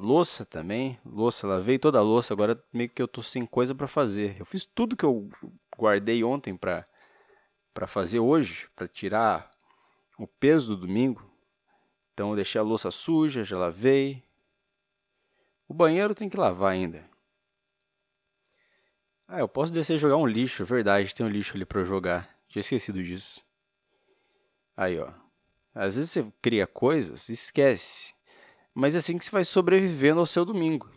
Louça 0.00 0.46
também, 0.46 0.96
louça, 1.04 1.44
lavei 1.44 1.76
toda 1.76 1.98
a 1.98 2.02
louça, 2.02 2.32
agora 2.32 2.62
meio 2.72 2.88
que 2.88 3.02
eu 3.02 3.08
tô 3.08 3.20
sem 3.20 3.44
coisa 3.44 3.74
para 3.74 3.88
fazer. 3.88 4.36
Eu 4.38 4.46
fiz 4.46 4.64
tudo 4.64 4.96
que 4.96 5.04
eu 5.04 5.28
guardei 5.76 6.22
ontem 6.22 6.56
para 6.56 6.84
para 7.74 7.88
fazer 7.88 8.20
hoje, 8.20 8.68
para 8.76 8.86
tirar 8.86 9.50
o 10.16 10.24
peso 10.24 10.76
do 10.76 10.86
domingo. 10.86 11.28
Então 12.14 12.30
eu 12.30 12.36
deixei 12.36 12.60
a 12.60 12.64
louça 12.64 12.92
suja, 12.92 13.42
já 13.42 13.58
lavei. 13.58 14.22
O 15.66 15.74
banheiro 15.74 16.14
tem 16.14 16.28
que 16.28 16.36
lavar 16.36 16.70
ainda. 16.70 17.04
Ah, 19.26 19.40
eu 19.40 19.48
posso 19.48 19.72
descer 19.72 19.94
e 19.94 19.98
jogar 19.98 20.16
um 20.16 20.28
lixo, 20.28 20.64
verdade, 20.64 21.12
tem 21.12 21.26
um 21.26 21.28
lixo 21.28 21.56
ali 21.56 21.64
para 21.64 21.82
jogar. 21.82 22.38
Tinha 22.48 22.60
esquecido 22.60 23.02
disso. 23.02 23.44
Aí, 24.76 24.96
ó. 24.96 25.12
Às 25.74 25.96
vezes 25.96 26.12
você 26.12 26.32
cria 26.40 26.68
coisas, 26.68 27.28
esquece 27.28 28.16
mas 28.78 28.94
é 28.94 28.98
assim 28.98 29.18
que 29.18 29.24
você 29.24 29.30
vai 29.32 29.44
sobrevivendo 29.44 30.20
ao 30.20 30.26
seu 30.26 30.44
domingo. 30.44 30.88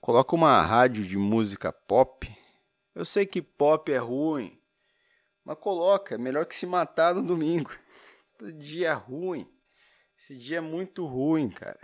Coloca 0.00 0.34
uma 0.34 0.62
rádio 0.62 1.04
de 1.06 1.18
música 1.18 1.70
pop. 1.70 2.26
Eu 2.94 3.04
sei 3.04 3.26
que 3.26 3.42
pop 3.42 3.92
é 3.92 3.98
ruim, 3.98 4.58
mas 5.44 5.58
coloca, 5.58 6.14
é 6.14 6.18
melhor 6.18 6.46
que 6.46 6.54
se 6.54 6.64
matar 6.64 7.14
no 7.14 7.22
domingo. 7.22 7.70
Dia 8.56 8.88
é 8.88 8.92
ruim. 8.94 9.46
Esse 10.16 10.34
dia 10.34 10.56
é 10.56 10.60
muito 10.62 11.04
ruim, 11.04 11.50
cara. 11.50 11.80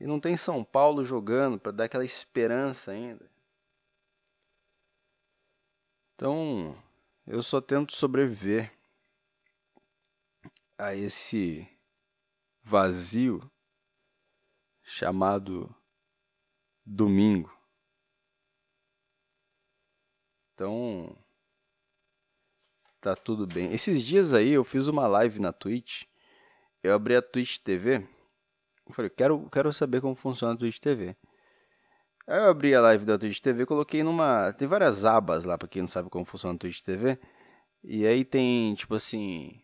E 0.00 0.06
não 0.06 0.18
tem 0.18 0.36
São 0.36 0.64
Paulo 0.64 1.04
jogando 1.04 1.56
para 1.56 1.70
dar 1.70 1.84
aquela 1.84 2.04
esperança 2.04 2.90
ainda. 2.90 3.30
Então, 6.16 6.76
eu 7.24 7.40
só 7.40 7.60
tento 7.60 7.94
sobreviver 7.94 8.72
a 10.76 10.92
esse 10.92 11.68
vazio 12.64 13.48
chamado 14.82 15.74
domingo. 16.84 17.52
Então, 20.54 21.16
tá 23.00 23.14
tudo 23.14 23.46
bem. 23.46 23.72
Esses 23.72 24.02
dias 24.02 24.32
aí 24.32 24.50
eu 24.50 24.64
fiz 24.64 24.88
uma 24.88 25.06
live 25.06 25.38
na 25.38 25.52
Twitch. 25.52 26.04
Eu 26.82 26.94
abri 26.94 27.16
a 27.16 27.22
Twitch 27.22 27.58
TV. 27.58 28.06
Eu 28.86 28.94
falei, 28.94 29.10
quero, 29.10 29.48
quero 29.50 29.72
saber 29.72 30.00
como 30.00 30.14
funciona 30.14 30.54
a 30.54 30.56
Twitch 30.56 30.78
TV. 30.78 31.16
Aí 32.26 32.38
eu 32.38 32.48
abri 32.50 32.74
a 32.74 32.80
live 32.80 33.04
da 33.04 33.18
Twitch 33.18 33.40
TV, 33.40 33.66
coloquei 33.66 34.02
numa. 34.02 34.52
Tem 34.52 34.66
várias 34.66 35.04
abas 35.04 35.44
lá, 35.44 35.58
pra 35.58 35.68
quem 35.68 35.82
não 35.82 35.88
sabe 35.88 36.08
como 36.08 36.24
funciona 36.24 36.54
a 36.54 36.58
Twitch 36.58 36.80
TV. 36.80 37.18
E 37.82 38.06
aí 38.06 38.24
tem, 38.24 38.74
tipo 38.74 38.94
assim. 38.94 39.60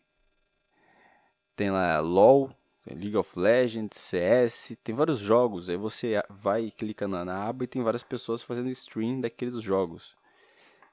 Tem 1.57 1.71
lá 1.71 2.01
LOL, 2.01 2.51
League 2.87 3.17
of 3.17 3.39
Legends, 3.39 3.99
CS, 3.99 4.77
tem 4.83 4.95
vários 4.95 5.19
jogos. 5.19 5.69
Aí 5.69 5.77
você 5.77 6.23
vai 6.29 6.67
e 6.67 6.71
clica 6.71 7.07
na, 7.07 7.25
na 7.25 7.49
aba 7.49 7.65
e 7.65 7.67
tem 7.67 7.83
várias 7.83 8.03
pessoas 8.03 8.43
fazendo 8.43 8.71
stream 8.71 9.21
daqueles 9.21 9.61
jogos. 9.61 10.17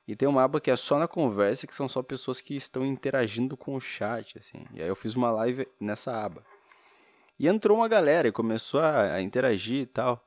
E 0.07 0.15
tem 0.15 0.27
uma 0.27 0.43
aba 0.43 0.61
que 0.61 0.71
é 0.71 0.75
só 0.75 0.97
na 0.97 1.07
conversa, 1.07 1.67
que 1.67 1.75
são 1.75 1.87
só 1.87 2.01
pessoas 2.01 2.39
que 2.39 2.55
estão 2.55 2.85
interagindo 2.85 3.57
com 3.57 3.75
o 3.75 3.79
chat, 3.79 4.37
assim. 4.37 4.65
E 4.73 4.81
aí 4.81 4.87
eu 4.87 4.95
fiz 4.95 5.15
uma 5.15 5.31
live 5.31 5.67
nessa 5.79 6.23
aba. 6.23 6.45
E 7.39 7.47
entrou 7.47 7.77
uma 7.77 7.87
galera 7.87 8.27
e 8.27 8.31
começou 8.31 8.79
a, 8.79 9.13
a 9.13 9.21
interagir 9.21 9.81
e 9.81 9.85
tal. 9.85 10.25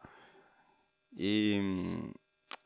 E 1.17 1.59
hum, 1.61 2.13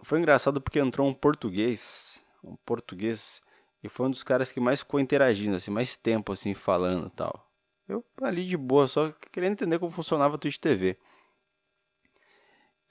foi 0.02 0.18
engraçado 0.18 0.60
porque 0.60 0.78
entrou 0.78 1.08
um 1.08 1.14
português, 1.14 2.22
um 2.42 2.56
português, 2.56 3.40
e 3.82 3.88
foi 3.88 4.06
um 4.06 4.10
dos 4.10 4.22
caras 4.22 4.52
que 4.52 4.60
mais 4.60 4.80
ficou 4.80 5.00
interagindo, 5.00 5.56
assim, 5.56 5.70
mais 5.70 5.96
tempo, 5.96 6.32
assim, 6.32 6.52
falando 6.52 7.06
e 7.06 7.10
tal. 7.10 7.53
Eu 7.88 8.04
ali 8.22 8.46
de 8.46 8.56
boa, 8.56 8.86
só 8.86 9.12
querendo 9.30 9.52
entender 9.52 9.78
como 9.78 9.92
funcionava 9.92 10.36
a 10.36 10.38
Twitch 10.38 10.58
TV. 10.58 10.96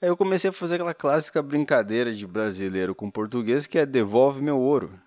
Aí 0.00 0.08
eu 0.08 0.16
comecei 0.16 0.50
a 0.50 0.52
fazer 0.52 0.76
aquela 0.76 0.94
clássica 0.94 1.42
brincadeira 1.42 2.12
de 2.12 2.26
brasileiro 2.26 2.94
com 2.94 3.10
português 3.10 3.66
que 3.66 3.78
é 3.78 3.86
devolve 3.86 4.42
meu 4.42 4.58
ouro. 4.58 5.00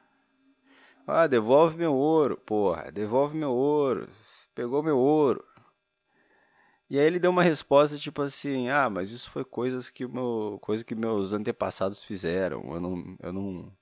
Ah, 1.06 1.26
devolve 1.28 1.78
meu 1.78 1.94
ouro, 1.94 2.36
porra, 2.36 2.92
devolve 2.92 3.38
meu 3.38 3.52
ouro. 3.52 4.10
Pegou 4.54 4.84
meu 4.84 4.98
ouro. 4.98 5.44
E 6.90 6.98
aí 7.00 7.06
ele 7.06 7.20
deu 7.20 7.32
uma 7.32 7.44
resposta 7.44 7.98
tipo 7.98 8.22
assim: 8.22 8.70
"Ah, 8.70 8.90
mas 8.90 9.12
isso 9.12 9.30
foi 9.32 9.46
coisas 9.46 9.90
que 9.90 10.08
meu, 10.08 10.58
coisa 10.62 10.84
que 10.84 10.96
meus 10.96 11.34
antepassados 11.34 12.04
fizeram. 12.04 12.62
Eu 12.74 12.82
não, 12.82 13.18
eu 13.22 13.34
não 13.34 13.74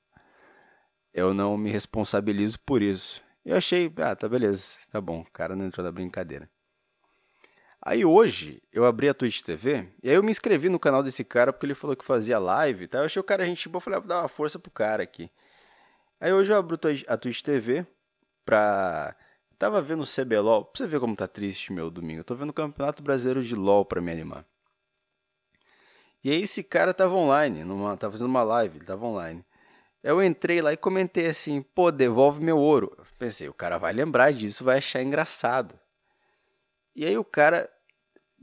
eu 1.13 1.33
não 1.33 1.57
me 1.57 1.71
responsabilizo 1.71 2.59
por 2.59 2.81
isso". 2.81 3.24
Eu 3.45 3.57
achei, 3.57 3.93
ah, 3.97 4.15
tá 4.15 4.27
beleza, 4.27 4.73
tá 4.91 4.99
bom, 4.99 5.21
o 5.21 5.31
cara 5.31 5.55
não 5.55 5.65
entrou 5.65 5.85
na 5.85 5.91
brincadeira. 5.91 6.49
Aí 7.81 8.03
hoje 8.03 8.63
eu 8.73 8.83
abri 8.83 9.07
a 9.07 9.13
Twitch 9.13 9.41
TV 9.41 9.87
e 10.01 10.09
aí 10.09 10.15
eu 10.15 10.23
me 10.23 10.31
inscrevi 10.31 10.69
no 10.69 10.79
canal 10.79 11.03
desse 11.03 11.23
cara 11.23 11.53
porque 11.53 11.67
ele 11.67 11.75
falou 11.75 11.95
que 11.95 12.03
fazia 12.03 12.39
live, 12.39 12.87
tá? 12.87 12.97
Eu 12.97 13.05
achei 13.05 13.19
o 13.19 13.23
cara 13.23 13.45
gente 13.45 13.69
boa, 13.69 13.79
falei, 13.79 13.97
ah, 13.97 13.99
vou 13.99 14.09
dar 14.09 14.21
uma 14.21 14.27
força 14.27 14.57
pro 14.57 14.71
cara 14.71 15.03
aqui. 15.03 15.29
Aí 16.19 16.33
hoje 16.33 16.51
eu 16.51 16.57
abro 16.57 16.79
a 17.07 17.17
Twitch 17.17 17.41
TV 17.43 17.85
pra 18.43 19.15
tava 19.59 19.81
vendo 19.81 20.01
o 20.01 20.07
CBLOL, 20.07 20.65
pra 20.65 20.77
você 20.77 20.87
ver 20.87 20.99
como 20.99 21.15
tá 21.15 21.27
triste 21.27 21.71
meu 21.71 21.91
domingo. 21.91 22.21
Eu 22.21 22.23
tô 22.23 22.33
vendo 22.35 22.49
o 22.49 22.53
Campeonato 22.53 23.03
Brasileiro 23.03 23.43
de 23.43 23.55
LoL 23.55 23.85
pra 23.85 24.01
me 24.01 24.11
animar. 24.11 24.45
E 26.23 26.31
aí 26.31 26.41
esse 26.41 26.63
cara 26.63 26.93
tava 26.93 27.13
online, 27.13 27.63
numa, 27.63 27.95
tava 27.95 28.13
fazendo 28.13 28.27
uma 28.27 28.41
live, 28.41 28.77
ele 28.77 28.85
tava 28.85 29.05
online. 29.05 29.45
Eu 30.05 30.21
entrei 30.21 30.61
lá 30.61 30.71
e 30.71 30.77
comentei 30.77 31.25
assim, 31.25 31.63
pô, 31.63 31.91
devolve 31.91 32.39
meu 32.39 32.59
ouro. 32.59 32.93
Eu 32.95 33.05
pensei, 33.17 33.49
o 33.49 33.53
cara 33.55 33.79
vai 33.79 33.91
lembrar 33.91 34.31
disso, 34.31 34.63
vai 34.63 34.77
achar 34.77 35.01
engraçado. 35.01 35.79
E 36.95 37.03
aí 37.03 37.17
o 37.17 37.23
cara 37.23 37.67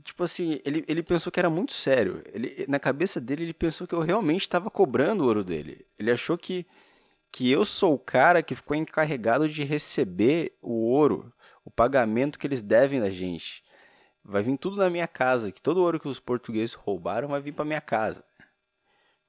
tipo 0.03 0.25
assim, 0.25 0.59
ele, 0.65 0.83
ele 0.89 1.01
pensou 1.01 1.31
que 1.31 1.39
era 1.39 1.49
muito 1.49 1.71
sério. 1.71 2.21
Ele, 2.33 2.65
na 2.67 2.81
cabeça 2.81 3.21
dele, 3.21 3.43
ele 3.43 3.53
pensou 3.53 3.87
que 3.87 3.95
eu 3.95 4.01
realmente 4.01 4.41
estava 4.41 4.69
cobrando 4.69 5.23
o 5.23 5.27
ouro 5.27 5.41
dele. 5.41 5.87
Ele 5.97 6.11
achou 6.11 6.37
que, 6.37 6.67
que 7.31 7.49
eu 7.49 7.63
sou 7.63 7.93
o 7.93 7.99
cara 7.99 8.43
que 8.43 8.55
ficou 8.55 8.75
encarregado 8.75 9.47
de 9.47 9.63
receber 9.63 10.57
o 10.61 10.73
ouro, 10.89 11.31
o 11.63 11.71
pagamento 11.71 12.37
que 12.37 12.45
eles 12.45 12.61
devem 12.61 12.99
da 12.99 13.09
gente. 13.09 13.63
Vai 14.21 14.43
vir 14.43 14.57
tudo 14.57 14.75
na 14.75 14.89
minha 14.89 15.07
casa, 15.07 15.49
que 15.49 15.61
todo 15.61 15.77
o 15.77 15.83
ouro 15.83 15.97
que 15.97 16.09
os 16.09 16.19
portugueses 16.19 16.73
roubaram 16.73 17.29
vai 17.29 17.39
vir 17.39 17.53
para 17.53 17.63
minha 17.63 17.79
casa. 17.79 18.21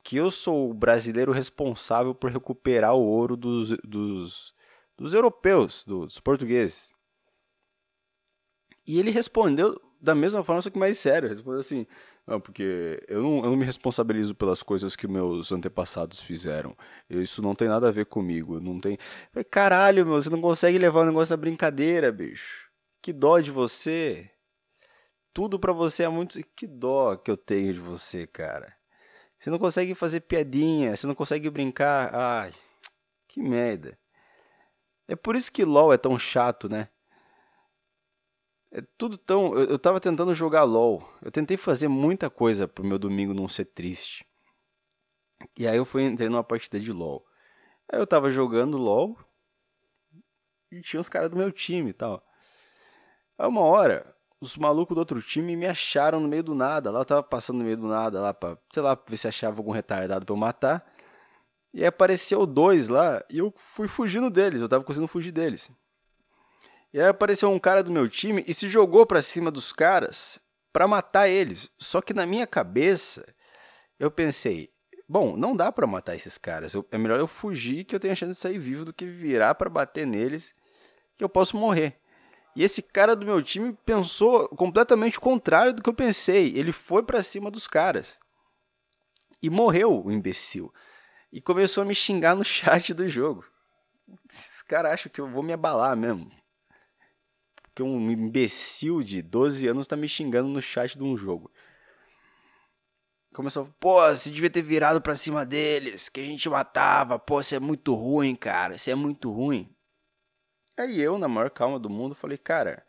Que 0.04 0.16
eu 0.16 0.30
sou 0.30 0.70
o 0.70 0.74
brasileiro 0.74 1.32
responsável 1.32 2.14
por 2.14 2.30
recuperar 2.30 2.94
o 2.94 3.02
ouro 3.02 3.36
dos, 3.36 3.70
dos, 3.82 4.54
dos 4.96 5.12
europeus, 5.12 5.82
dos 5.84 6.20
portugueses. 6.20 6.94
E 8.86 8.98
ele 9.00 9.10
respondeu 9.10 9.80
da 10.00 10.14
mesma 10.14 10.44
forma, 10.44 10.60
só 10.60 10.70
que 10.70 10.78
mais 10.78 10.98
sério. 10.98 11.28
Respondeu 11.28 11.60
assim: 11.60 11.86
não, 12.26 12.40
porque 12.40 13.02
eu 13.08 13.22
não, 13.22 13.36
eu 13.38 13.50
não 13.50 13.56
me 13.56 13.64
responsabilizo 13.64 14.34
pelas 14.34 14.62
coisas 14.62 14.94
que 14.96 15.08
meus 15.08 15.52
antepassados 15.52 16.20
fizeram. 16.20 16.76
Isso 17.08 17.42
não 17.42 17.54
tem 17.54 17.68
nada 17.68 17.88
a 17.88 17.92
ver 17.92 18.06
comigo. 18.06 18.60
Não 18.60 18.80
tem. 18.80 18.98
Caralho, 19.50 20.06
meu, 20.06 20.14
você 20.20 20.30
não 20.30 20.40
consegue 20.40 20.78
levar 20.78 21.00
o 21.02 21.06
negócio 21.06 21.36
da 21.36 21.40
brincadeira, 21.40 22.12
bicho. 22.12 22.68
Que 23.02 23.12
dó 23.12 23.40
de 23.40 23.50
você. 23.50 24.30
Tudo 25.32 25.58
para 25.58 25.72
você 25.72 26.04
é 26.04 26.08
muito. 26.08 26.38
Que 26.56 26.66
dó 26.66 27.16
que 27.16 27.30
eu 27.30 27.36
tenho 27.36 27.72
de 27.72 27.80
você, 27.80 28.26
cara. 28.26 28.74
Você 29.44 29.50
não 29.50 29.58
consegue 29.58 29.94
fazer 29.94 30.20
piadinha, 30.20 30.96
você 30.96 31.06
não 31.06 31.14
consegue 31.14 31.50
brincar. 31.50 32.14
Ai, 32.14 32.54
que 33.28 33.42
merda. 33.42 33.98
É 35.06 35.14
por 35.14 35.36
isso 35.36 35.52
que 35.52 35.66
LOL 35.66 35.92
é 35.92 35.98
tão 35.98 36.18
chato, 36.18 36.66
né? 36.66 36.88
É 38.72 38.80
tudo 38.96 39.18
tão. 39.18 39.54
Eu, 39.54 39.72
eu 39.72 39.78
tava 39.78 40.00
tentando 40.00 40.34
jogar 40.34 40.62
LOL. 40.62 41.06
Eu 41.20 41.30
tentei 41.30 41.58
fazer 41.58 41.88
muita 41.88 42.30
coisa 42.30 42.66
pro 42.66 42.86
meu 42.86 42.98
domingo 42.98 43.34
não 43.34 43.46
ser 43.46 43.66
triste. 43.66 44.26
E 45.58 45.68
aí 45.68 45.76
eu 45.76 45.84
fui 45.84 46.04
entrei 46.04 46.30
numa 46.30 46.42
partida 46.42 46.80
de 46.80 46.90
LOL. 46.90 47.22
Aí 47.92 48.00
eu 48.00 48.06
tava 48.06 48.30
jogando 48.30 48.78
LOL. 48.78 49.14
E 50.72 50.80
tinha 50.80 51.02
os 51.02 51.08
caras 51.10 51.30
do 51.30 51.36
meu 51.36 51.52
time 51.52 51.90
e 51.90 51.92
tal. 51.92 52.26
Aí 53.36 53.46
uma 53.46 53.60
hora, 53.60 54.16
os 54.40 54.56
malucos 54.56 54.94
do 54.94 54.98
outro 54.98 55.22
time 55.22 55.56
me 55.56 55.66
acharam 55.66 56.20
no 56.20 56.28
meio 56.28 56.42
do 56.42 56.54
nada. 56.54 56.90
Lá 56.90 57.00
eu 57.00 57.04
tava 57.04 57.22
passando 57.22 57.58
no 57.58 57.64
meio 57.64 57.76
do 57.76 57.86
nada 57.86 58.20
lá 58.20 58.34
pra, 58.34 58.58
sei 58.72 58.82
lá, 58.82 58.98
ver 59.08 59.16
se 59.16 59.28
achava 59.28 59.58
algum 59.58 59.72
retardado 59.72 60.24
pra 60.24 60.32
eu 60.32 60.36
matar. 60.36 60.84
E 61.72 61.80
aí 61.80 61.86
apareceu 61.86 62.46
dois 62.46 62.88
lá 62.88 63.24
e 63.28 63.38
eu 63.38 63.52
fui 63.56 63.88
fugindo 63.88 64.30
deles. 64.30 64.60
Eu 64.60 64.68
tava 64.68 64.84
conseguindo 64.84 65.08
fugir 65.08 65.32
deles. 65.32 65.70
E 66.92 67.00
aí 67.00 67.08
apareceu 67.08 67.50
um 67.50 67.58
cara 67.58 67.82
do 67.82 67.90
meu 67.90 68.08
time 68.08 68.44
e 68.46 68.54
se 68.54 68.68
jogou 68.68 69.04
para 69.04 69.20
cima 69.20 69.50
dos 69.50 69.72
caras 69.72 70.38
para 70.72 70.86
matar 70.86 71.28
eles. 71.28 71.70
Só 71.78 72.00
que 72.00 72.14
na 72.14 72.24
minha 72.26 72.46
cabeça, 72.46 73.26
eu 73.98 74.10
pensei, 74.10 74.70
bom, 75.08 75.36
não 75.36 75.56
dá 75.56 75.72
para 75.72 75.86
matar 75.86 76.14
esses 76.14 76.38
caras. 76.38 76.74
Eu, 76.74 76.86
é 76.90 76.98
melhor 76.98 77.18
eu 77.18 77.26
fugir 77.26 77.84
que 77.84 77.94
eu 77.94 78.00
tenho 78.00 78.12
a 78.12 78.16
chance 78.16 78.32
de 78.32 78.38
sair 78.38 78.58
vivo 78.58 78.84
do 78.84 78.92
que 78.92 79.04
virar 79.04 79.54
para 79.56 79.68
bater 79.68 80.06
neles 80.06 80.54
que 81.16 81.24
eu 81.24 81.28
posso 81.28 81.56
morrer. 81.56 81.98
E 82.56 82.62
esse 82.62 82.80
cara 82.82 83.16
do 83.16 83.26
meu 83.26 83.42
time 83.42 83.76
pensou 83.84 84.48
completamente 84.50 85.18
o 85.18 85.20
contrário 85.20 85.72
do 85.72 85.82
que 85.82 85.88
eu 85.88 85.94
pensei. 85.94 86.52
Ele 86.56 86.72
foi 86.72 87.02
para 87.02 87.22
cima 87.22 87.50
dos 87.50 87.66
caras. 87.66 88.18
E 89.42 89.50
morreu, 89.50 90.04
o 90.04 90.12
imbecil. 90.12 90.72
E 91.32 91.40
começou 91.40 91.82
a 91.82 91.84
me 91.84 91.94
xingar 91.94 92.34
no 92.34 92.44
chat 92.44 92.94
do 92.94 93.08
jogo. 93.08 93.44
Esses 94.30 94.62
caras 94.62 94.92
acham 94.92 95.10
que 95.12 95.20
eu 95.20 95.28
vou 95.28 95.42
me 95.42 95.52
abalar 95.52 95.96
mesmo 95.96 96.30
que 97.74 97.82
um 97.82 98.10
imbecil 98.10 99.02
de 99.02 99.20
12 99.20 99.66
anos 99.66 99.86
tá 99.86 99.96
me 99.96 100.08
xingando 100.08 100.48
no 100.48 100.62
chat 100.62 100.96
de 100.96 101.02
um 101.02 101.16
jogo. 101.16 101.50
Começou, 103.34 103.66
pô, 103.80 104.00
você 104.00 104.30
devia 104.30 104.48
ter 104.48 104.62
virado 104.62 105.00
pra 105.00 105.16
cima 105.16 105.44
deles, 105.44 106.08
que 106.08 106.20
a 106.20 106.24
gente 106.24 106.48
matava, 106.48 107.18
pô, 107.18 107.40
isso 107.40 107.54
é 107.54 107.58
muito 107.58 107.92
ruim, 107.92 108.36
cara, 108.36 108.76
isso 108.76 108.88
é 108.88 108.94
muito 108.94 109.32
ruim. 109.32 109.73
Aí 110.76 111.00
eu, 111.00 111.18
na 111.18 111.28
maior 111.28 111.50
calma 111.50 111.78
do 111.78 111.88
mundo, 111.88 112.14
falei, 112.14 112.36
cara, 112.36 112.84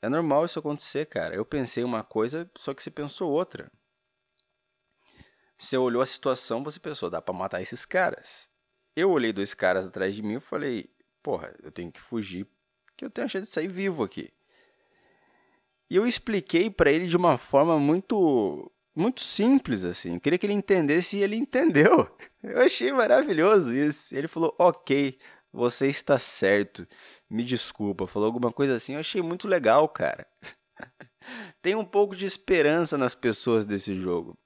é 0.00 0.08
normal 0.08 0.44
isso 0.44 0.58
acontecer, 0.58 1.06
cara. 1.06 1.34
Eu 1.34 1.44
pensei 1.44 1.82
uma 1.82 2.04
coisa, 2.04 2.50
só 2.56 2.72
que 2.72 2.82
você 2.82 2.90
pensou 2.90 3.30
outra. 3.30 3.70
Você 5.58 5.76
olhou 5.76 6.00
a 6.00 6.06
situação, 6.06 6.62
você 6.62 6.78
pensou, 6.78 7.10
dá 7.10 7.20
pra 7.20 7.34
matar 7.34 7.60
esses 7.60 7.84
caras. 7.84 8.48
Eu 8.94 9.10
olhei 9.10 9.32
dois 9.32 9.54
caras 9.54 9.86
atrás 9.86 10.14
de 10.14 10.22
mim 10.22 10.34
e 10.34 10.40
falei, 10.40 10.88
porra, 11.22 11.52
eu 11.62 11.72
tenho 11.72 11.90
que 11.90 12.00
fugir 12.00 12.46
que 12.96 13.04
eu 13.04 13.10
tenho 13.10 13.24
a 13.26 13.28
chance 13.28 13.46
de 13.46 13.52
sair 13.52 13.68
vivo 13.68 14.02
aqui. 14.02 14.32
E 15.90 15.96
eu 15.96 16.06
expliquei 16.06 16.68
para 16.70 16.90
ele 16.90 17.06
de 17.06 17.16
uma 17.16 17.38
forma 17.38 17.78
muito 17.78 18.70
muito 18.94 19.20
simples 19.20 19.84
assim. 19.84 20.14
Eu 20.14 20.20
queria 20.20 20.38
que 20.38 20.44
ele 20.44 20.52
entendesse 20.52 21.16
e 21.16 21.22
ele 21.22 21.36
entendeu. 21.36 22.10
Eu 22.42 22.60
achei 22.60 22.92
maravilhoso 22.92 23.72
isso. 23.72 24.14
Ele 24.14 24.26
falou: 24.26 24.54
"OK, 24.58 25.16
você 25.52 25.86
está 25.86 26.18
certo. 26.18 26.86
Me 27.28 27.44
desculpa". 27.44 28.06
Falou 28.06 28.26
alguma 28.26 28.52
coisa 28.52 28.76
assim. 28.76 28.94
Eu 28.94 29.00
achei 29.00 29.22
muito 29.22 29.48
legal, 29.48 29.88
cara. 29.88 30.26
Tem 31.62 31.74
um 31.74 31.84
pouco 31.84 32.14
de 32.14 32.24
esperança 32.24 32.96
nas 32.96 33.14
pessoas 33.14 33.66
desse 33.66 33.94
jogo. 33.94 34.38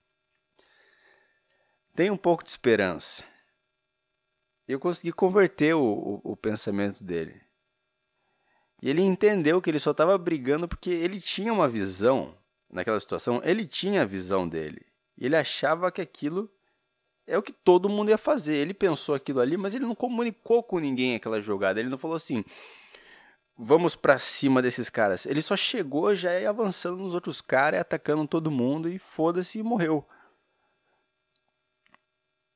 Tem 1.95 2.11
um 2.11 2.17
pouco 2.17 2.43
de 2.43 2.51
esperança. 2.51 3.25
Eu 4.67 4.81
consegui 4.81 5.13
converter 5.13 5.75
o, 5.75 5.83
o, 5.83 6.33
o 6.33 6.37
pensamento 6.37 7.05
dele. 7.05 7.41
E 8.83 8.89
ele 8.91 9.03
entendeu 9.03 9.61
que 9.61 9.71
ele 9.71 9.79
só 9.79 9.93
estava 9.93 10.17
brigando 10.19 10.67
porque 10.67 10.91
ele 10.91 11.21
tinha 11.21 11.53
uma 11.53 11.69
visão 11.69 12.37
naquela 12.69 12.99
situação, 12.99 13.41
ele 13.45 13.67
tinha 13.67 14.03
a 14.03 14.07
visão 14.07 14.49
dele. 14.49 14.85
E 15.17 15.27
ele 15.27 15.37
achava 15.37 15.93
que 15.93 16.01
aquilo 16.01 16.51
é 17.27 17.39
o 17.39 17.43
que 17.43 17.53
todo 17.53 17.89
mundo 17.89 18.11
ia 18.11 18.19
fazer. 18.19 18.55
Ele 18.55 18.75
pensou 18.75 19.15
aquilo 19.15 19.41
ali, 19.41 19.57
mas 19.57 19.75
ele 19.75 19.85
não 19.85 19.95
comunicou 19.95 20.63
com 20.63 20.79
ninguém 20.79 21.15
aquela 21.15 21.41
jogada. 21.41 21.81
Ele 21.81 21.89
não 21.89 21.99
falou 21.99 22.17
assim: 22.17 22.45
"Vamos 23.57 23.97
para 23.97 24.19
cima 24.19 24.61
desses 24.61 24.91
caras". 24.91 25.27
Ele 25.27 25.43
só 25.43 25.57
chegou 25.57 26.15
já 26.15 26.39
ia 26.39 26.51
avançando 26.51 26.97
nos 26.99 27.15
outros 27.15 27.41
caras, 27.41 27.81
atacando 27.81 28.27
todo 28.27 28.51
mundo 28.51 28.89
e 28.89 28.99
foda-se 28.99 29.59
e 29.59 29.63
morreu. 29.63 30.07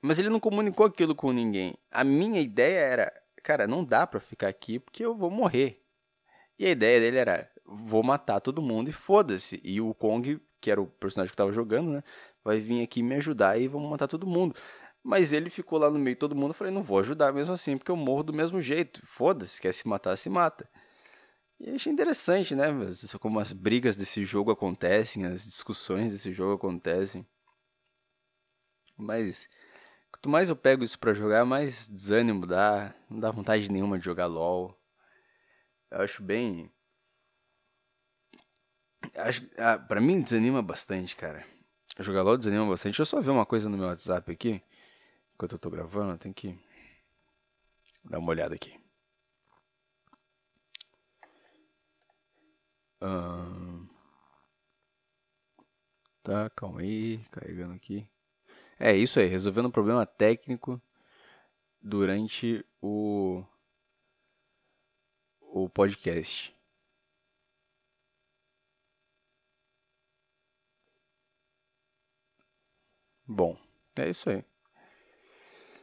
Mas 0.02 0.18
ele 0.18 0.28
não 0.28 0.40
comunicou 0.40 0.87
aquilo 0.87 1.14
com 1.14 1.32
ninguém. 1.32 1.76
A 1.90 2.04
minha 2.04 2.40
ideia 2.40 2.78
era, 2.78 3.23
cara, 3.42 3.66
não 3.66 3.85
dá 3.85 4.06
para 4.06 4.20
ficar 4.20 4.49
aqui 4.49 4.78
porque 4.78 5.04
eu 5.04 5.14
vou 5.14 5.30
morrer. 5.30 5.82
E 6.58 6.66
a 6.66 6.70
ideia 6.70 7.00
dele 7.00 7.16
era: 7.16 7.50
vou 7.64 8.02
matar 8.02 8.40
todo 8.40 8.62
mundo 8.62 8.88
e 8.88 8.92
foda-se. 8.92 9.61
E 9.64 9.80
o 9.80 9.92
Kong, 9.94 10.40
que 10.66 10.70
era 10.73 10.82
o 10.82 10.87
personagem 10.88 11.30
que 11.30 11.37
tava 11.37 11.52
jogando, 11.52 11.92
né? 11.92 12.02
Vai 12.42 12.58
vir 12.58 12.82
aqui 12.82 13.00
me 13.00 13.14
ajudar 13.14 13.56
e 13.56 13.68
vamos 13.68 13.88
matar 13.88 14.08
todo 14.08 14.26
mundo. 14.26 14.56
Mas 15.00 15.32
ele 15.32 15.49
ficou 15.49 15.78
lá 15.78 15.88
no 15.88 15.96
meio 15.96 16.16
todo 16.16 16.35
mundo. 16.35 16.50
Eu 16.50 16.54
falei, 16.54 16.75
não 16.75 16.82
vou 16.82 16.99
ajudar 16.99 17.32
mesmo 17.32 17.54
assim, 17.54 17.78
porque 17.78 17.92
eu 17.92 17.94
morro 17.94 18.25
do 18.25 18.32
mesmo 18.32 18.61
jeito. 18.61 19.00
Foda-se, 19.06 19.61
quer 19.61 19.73
se 19.73 19.87
matar, 19.87 20.16
se 20.18 20.28
mata. 20.28 20.68
E 21.61 21.70
achei 21.70 21.92
interessante, 21.92 22.56
né? 22.56 22.66
Como 23.20 23.38
as 23.38 23.52
brigas 23.52 23.96
desse 23.96 24.25
jogo 24.25 24.50
acontecem, 24.50 25.25
as 25.25 25.44
discussões 25.44 26.11
desse 26.11 26.32
jogo 26.32 26.54
acontecem. 26.54 27.25
Mas 28.99 29.49
quanto 30.11 30.28
mais 30.28 30.49
eu 30.49 30.56
pego 30.56 30.82
isso 30.82 30.99
para 30.99 31.14
jogar, 31.14 31.44
mais 31.44 31.87
desânimo 31.87 32.44
dá. 32.44 32.92
Não 33.08 33.20
dá 33.20 33.30
vontade 33.30 33.70
nenhuma 33.70 34.00
de 34.00 34.04
jogar 34.04 34.26
LOL. 34.26 34.76
Eu 35.92 36.00
acho 36.00 36.25
bem. 36.25 36.73
Ah, 39.58 39.78
pra 39.78 40.00
mim 40.00 40.20
desanima 40.20 40.62
bastante, 40.62 41.16
cara. 41.16 41.44
Jogar 41.99 42.23
LOL 42.23 42.37
desanima 42.37 42.66
bastante. 42.68 42.92
Deixa 42.92 43.02
eu 43.02 43.06
só 43.06 43.20
ver 43.20 43.30
uma 43.30 43.46
coisa 43.46 43.68
no 43.68 43.76
meu 43.78 43.87
WhatsApp 43.88 44.30
aqui. 44.30 44.62
Enquanto 45.35 45.52
eu 45.52 45.58
tô 45.58 45.70
gravando, 45.70 46.18
tem 46.18 46.32
que 46.32 46.58
dar 48.04 48.18
uma 48.18 48.30
olhada 48.30 48.54
aqui. 48.54 48.78
Tá, 56.26 56.50
calma 56.50 56.80
aí, 56.80 57.18
carregando 57.30 57.75
aqui. 57.75 58.04
É 58.80 58.94
isso 58.96 59.20
aí, 59.20 59.26
resolvendo 59.26 59.66
um 59.66 59.70
problema 59.70 60.04
técnico 60.04 60.82
durante 61.80 62.64
o 62.82 63.44
o 65.40 65.68
podcast. 65.68 66.55
Bom, 73.26 73.56
é 73.97 74.09
isso 74.11 74.30
aí. 74.30 74.45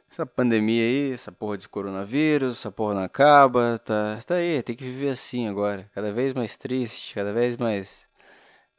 Essa 0.10 0.26
pandemia 0.26 0.84
aí, 0.84 1.12
essa 1.12 1.32
porra 1.32 1.58
de 1.58 1.68
coronavírus, 1.68 2.60
essa 2.60 2.72
porra 2.72 2.94
não 2.94 3.04
acaba, 3.04 3.80
tá, 3.80 4.22
tá 4.26 4.36
aí, 4.36 4.62
tem 4.62 4.76
que 4.76 4.84
viver 4.86 5.10
assim 5.10 5.48
agora. 5.48 5.90
Cada 5.94 6.14
vez 6.14 6.34
mais 6.34 6.56
triste, 6.56 7.16
cada 7.16 7.34
vez 7.34 7.58
mais. 7.58 8.08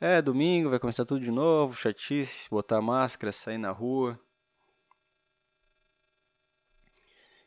É, 0.00 0.23
domingo 0.23 0.71
vai 0.71 0.78
começar 0.78 1.04
tudo 1.04 1.25
de 1.25 1.30
novo, 1.30 1.75
chatice, 1.75 2.49
botar 2.49 2.80
máscara, 2.80 3.33
sair 3.33 3.59
na 3.59 3.71
rua. 3.71 4.18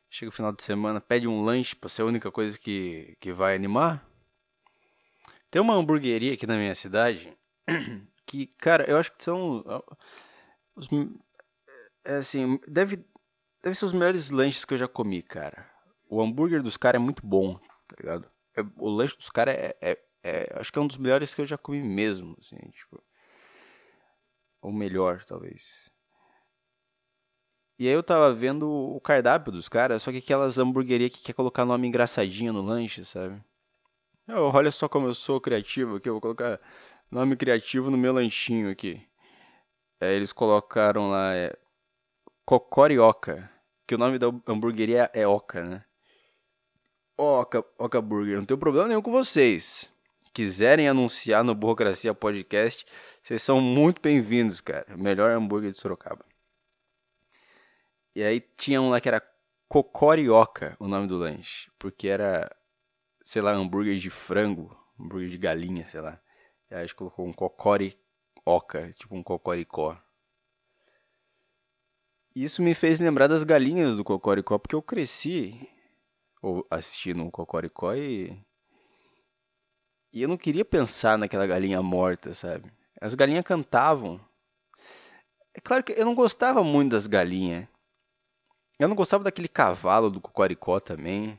Chega 0.09 0.29
o 0.29 0.33
final 0.33 0.51
de 0.51 0.63
semana, 0.63 1.00
pede 1.00 1.27
um 1.27 1.41
lanche 1.41 1.75
pra 1.75 1.89
ser 1.89 2.01
a 2.01 2.05
única 2.05 2.31
coisa 2.31 2.57
que, 2.59 3.15
que 3.19 3.31
vai 3.31 3.55
animar. 3.55 4.05
Tem 5.50 5.62
uma 5.62 5.75
hamburgueria 5.75 6.33
aqui 6.33 6.45
na 6.45 6.57
minha 6.57 6.75
cidade 6.75 7.33
que, 8.25 8.47
cara, 8.57 8.83
eu 8.89 8.97
acho 8.97 9.12
que 9.13 9.24
são. 9.24 9.63
Os, 10.77 10.88
é 12.05 12.15
assim, 12.17 12.60
deve 12.67 13.05
Deve 13.67 13.75
ser 13.75 13.86
os 13.86 13.91
melhores 13.91 14.29
lanches 14.29 14.63
que 14.63 14.74
eu 14.74 14.77
já 14.77 14.88
comi, 14.88 15.22
cara. 15.22 15.69
O 16.10 16.22
hambúrguer 16.22 16.63
dos 16.63 16.77
caras 16.77 17.01
é 17.01 17.03
muito 17.03 17.25
bom, 17.25 17.60
tá 17.88 17.96
ligado? 18.00 18.29
É, 18.55 18.62
o 18.77 18.89
lanche 18.89 19.17
dos 19.17 19.29
caras 19.29 19.55
é, 19.55 19.75
é, 19.81 19.98
é, 20.24 20.53
Acho 20.57 20.72
que 20.72 20.79
é 20.79 20.81
um 20.81 20.88
dos 20.88 20.98
melhores 20.98 21.36
que 21.36 21.41
eu 21.41 21.46
já 21.46 21.57
comi 21.57 21.81
mesmo, 21.81 22.38
assim, 22.39 22.55
tipo. 22.72 23.03
Ou 24.62 24.72
melhor, 24.72 25.24
talvez. 25.25 25.89
E 27.79 27.88
aí 27.88 27.93
eu 27.93 28.01
tava 28.01 28.34
vendo 28.34 28.69
o 28.69 29.01
cardápio 29.01 29.51
dos 29.51 29.67
caras, 29.67 30.01
só 30.01 30.12
que 30.12 30.17
aquelas 30.17 30.57
hamburguerias 30.57 31.12
que 31.12 31.22
quer 31.22 31.34
colocar 31.34 31.65
nome 31.65 31.88
engraçadinho 31.88 32.53
no 32.53 32.62
lanche, 32.62 33.03
sabe? 33.03 33.43
Eu, 34.27 34.43
olha 34.46 34.72
só 34.72 34.88
como 34.88 35.07
eu 35.07 35.13
sou 35.13 35.41
criativo 35.41 35.98
aqui, 35.98 36.10
eu 36.10 36.13
vou 36.13 36.22
colocar 36.22 36.60
nome 37.12 37.36
criativo 37.36 37.91
no 37.91 37.98
meu 37.98 38.13
lanchinho 38.13 38.72
aqui. 38.72 39.05
Aí 39.99 40.13
eles 40.13 40.31
colocaram 40.31 41.09
lá 41.09 41.33
é, 41.35 41.57
Cocorioca 42.45 43.51
que 43.88 43.95
o 43.95 43.97
nome 43.97 44.19
da 44.19 44.27
hamburgueria 44.45 45.10
é 45.13 45.25
Oca, 45.25 45.63
né? 45.63 45.86
Oca, 47.17 47.65
Oca 47.79 48.01
Burger, 48.01 48.38
não 48.38 48.45
tenho 48.45 48.60
problema 48.60 48.88
nenhum 48.88 49.01
com 49.01 49.12
vocês. 49.12 49.89
Quiserem 50.33 50.89
anunciar 50.89 51.43
no 51.43 51.55
Burocracia 51.55 52.13
Podcast, 52.13 52.86
vocês 53.23 53.41
são 53.41 53.60
muito 53.62 54.01
bem-vindos, 54.01 54.60
cara. 54.60 54.86
Melhor 54.95 55.31
hambúrguer 55.31 55.71
de 55.71 55.77
Sorocaba. 55.77 56.23
E 58.13 58.21
aí 58.21 58.41
tinha 58.57 58.81
um 58.81 58.89
lá 58.89 58.99
que 58.99 59.07
era 59.07 59.23
Cocorioca, 59.67 60.75
o 60.79 60.88
nome 60.88 61.07
do 61.07 61.17
lanche. 61.17 61.71
Porque 61.79 62.07
era, 62.07 62.53
sei 63.23 63.41
lá, 63.41 63.53
hambúrguer 63.53 63.97
de 63.97 64.10
frango, 64.10 64.77
hambúrguer 64.99 65.29
de 65.29 65.38
galinha, 65.38 65.88
sei 65.88 66.01
lá. 66.01 66.21
E 66.69 66.75
aí 66.75 66.81
a 66.81 66.86
gente 66.86 66.95
colocou 66.95 67.25
um 67.25 67.33
Cocorioca, 68.47 68.93
tipo 68.93 69.13
um 69.13 69.21
Cocoricó. 69.21 69.97
Isso 72.33 72.62
me 72.62 72.73
fez 72.73 72.97
lembrar 72.97 73.27
das 73.27 73.43
galinhas 73.43 73.97
do 73.97 74.05
Cocoricó, 74.05 74.57
porque 74.57 74.73
eu 74.73 74.81
cresci 74.81 75.69
assistindo 76.69 77.25
o 77.25 77.31
Cocoricó 77.31 77.93
e. 77.93 78.41
E 80.13 80.21
eu 80.21 80.29
não 80.29 80.38
queria 80.38 80.63
pensar 80.63 81.17
naquela 81.17 81.45
galinha 81.45 81.81
morta, 81.81 82.33
sabe? 82.33 82.71
As 83.01 83.13
galinhas 83.13 83.43
cantavam. 83.43 84.17
É 85.53 85.60
claro 85.60 85.83
que 85.83 85.91
eu 85.91 86.05
não 86.05 86.15
gostava 86.15 86.63
muito 86.63 86.91
das 86.91 87.05
galinhas. 87.05 87.67
Eu 88.79 88.88
não 88.88 88.95
gostava 88.95 89.25
daquele 89.25 89.49
cavalo 89.49 90.10
do 90.10 90.21
Cocoricó 90.21 90.79
também. 90.79 91.38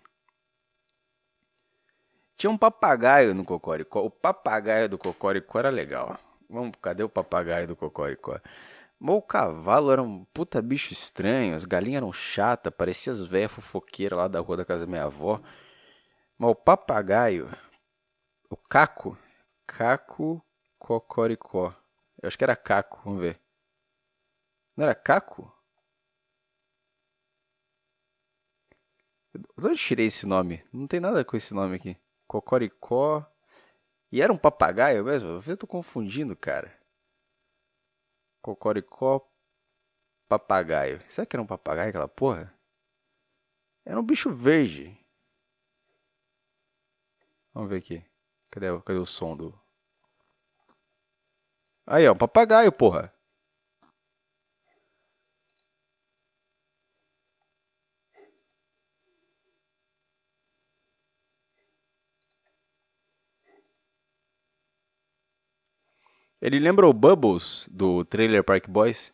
Tinha 2.36 2.50
um 2.50 2.58
papagaio 2.58 3.34
no 3.34 3.46
Cocoricó. 3.46 4.04
O 4.04 4.10
papagaio 4.10 4.90
do 4.90 4.98
Cocoricó 4.98 5.60
era 5.60 5.70
legal. 5.70 6.20
Vamos, 6.48 6.76
cadê 6.80 7.02
o 7.02 7.08
papagaio 7.08 7.68
do 7.68 7.76
Cocoricó? 7.76 8.40
O 9.00 9.22
cavalo 9.22 9.92
era 9.92 10.02
um 10.02 10.24
puta 10.26 10.60
bicho 10.60 10.92
estranho, 10.92 11.54
as 11.54 11.64
galinhas 11.64 11.98
eram 11.98 12.12
chatas, 12.12 12.72
parecia 12.76 13.12
as 13.12 13.22
velhas 13.22 13.52
fofoqueiras 13.52 14.18
lá 14.18 14.28
da 14.28 14.40
rua 14.40 14.56
da 14.56 14.64
casa 14.64 14.86
da 14.86 14.90
minha 14.90 15.04
avó. 15.04 15.40
Mas 16.38 16.50
o 16.50 16.54
papagaio, 16.54 17.50
o 18.50 18.56
caco, 18.56 19.16
caco 19.66 20.42
cocoricó. 20.78 21.74
Eu 22.22 22.28
acho 22.28 22.38
que 22.38 22.44
era 22.44 22.56
caco, 22.56 23.00
vamos 23.04 23.20
ver. 23.20 23.40
Não 24.76 24.84
era 24.84 24.94
caco? 24.94 25.52
De 29.34 29.66
onde 29.66 29.76
tirei 29.78 30.06
esse 30.06 30.26
nome? 30.26 30.64
Não 30.72 30.86
tem 30.86 30.98
nada 31.00 31.24
com 31.24 31.36
esse 31.36 31.52
nome 31.54 31.76
aqui. 31.76 31.96
Cocoricó. 32.26 33.24
E 34.10 34.22
era 34.22 34.32
um 34.32 34.38
papagaio 34.38 35.04
mesmo? 35.04 35.42
Eu 35.46 35.56
tô 35.56 35.66
confundindo, 35.66 36.34
cara. 36.34 36.76
Cocoricó 38.40 39.28
papagaio. 40.28 41.02
Será 41.08 41.26
que 41.26 41.36
era 41.36 41.42
um 41.42 41.46
papagaio 41.46 41.90
aquela 41.90 42.08
porra? 42.08 42.54
Era 43.84 43.98
um 43.98 44.02
bicho 44.02 44.30
verde. 44.30 44.96
Vamos 47.52 47.70
ver 47.70 47.78
aqui. 47.78 48.04
Cadê, 48.50 48.66
cadê 48.82 48.98
o 48.98 49.06
som 49.06 49.36
do. 49.36 49.58
Aí, 51.86 52.06
ó, 52.06 52.12
um 52.12 52.16
papagaio, 52.16 52.70
porra. 52.70 53.12
Ele 66.40 66.58
lembra 66.58 66.86
o 66.86 66.92
Bubbles 66.92 67.66
do 67.68 68.04
Trailer 68.04 68.44
Park 68.44 68.68
Boys? 68.68 69.12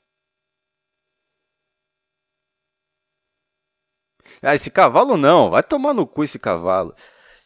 Ah, 4.42 4.54
esse 4.54 4.70
cavalo 4.70 5.16
não, 5.16 5.50
vai 5.50 5.62
tomar 5.62 5.94
no 5.94 6.06
cu 6.06 6.22
esse 6.22 6.38
cavalo. 6.38 6.94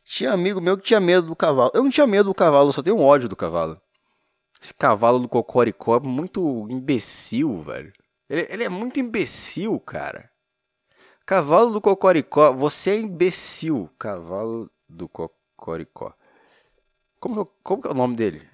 Tinha 0.04 0.32
amigo 0.32 0.60
meu 0.60 0.76
que 0.76 0.84
tinha 0.84 1.00
medo 1.00 1.28
do 1.28 1.36
cavalo. 1.36 1.70
Eu 1.74 1.82
não 1.84 1.90
tinha 1.90 2.06
medo 2.06 2.30
do 2.30 2.34
cavalo, 2.34 2.68
eu 2.68 2.72
só 2.72 2.82
tenho 2.82 2.98
ódio 2.98 3.28
do 3.28 3.36
cavalo. 3.36 3.80
Esse 4.60 4.74
cavalo 4.74 5.20
do 5.20 5.28
Cocoricó 5.28 5.96
é 5.96 6.00
muito 6.00 6.66
imbecil, 6.70 7.58
velho. 7.60 7.92
Ele, 8.28 8.46
ele 8.50 8.64
é 8.64 8.68
muito 8.68 8.98
imbecil, 8.98 9.78
cara. 9.80 10.30
Cavalo 11.24 11.72
do 11.72 11.80
Cocoricó, 11.80 12.52
você 12.52 12.90
é 12.90 13.00
imbecil. 13.00 13.90
Cavalo 13.98 14.70
do 14.88 15.08
Cocoricó. 15.08 16.14
Como, 17.20 17.46
como 17.62 17.82
que 17.82 17.88
é 17.88 17.90
o 17.90 17.94
nome 17.94 18.16
dele? 18.16 18.48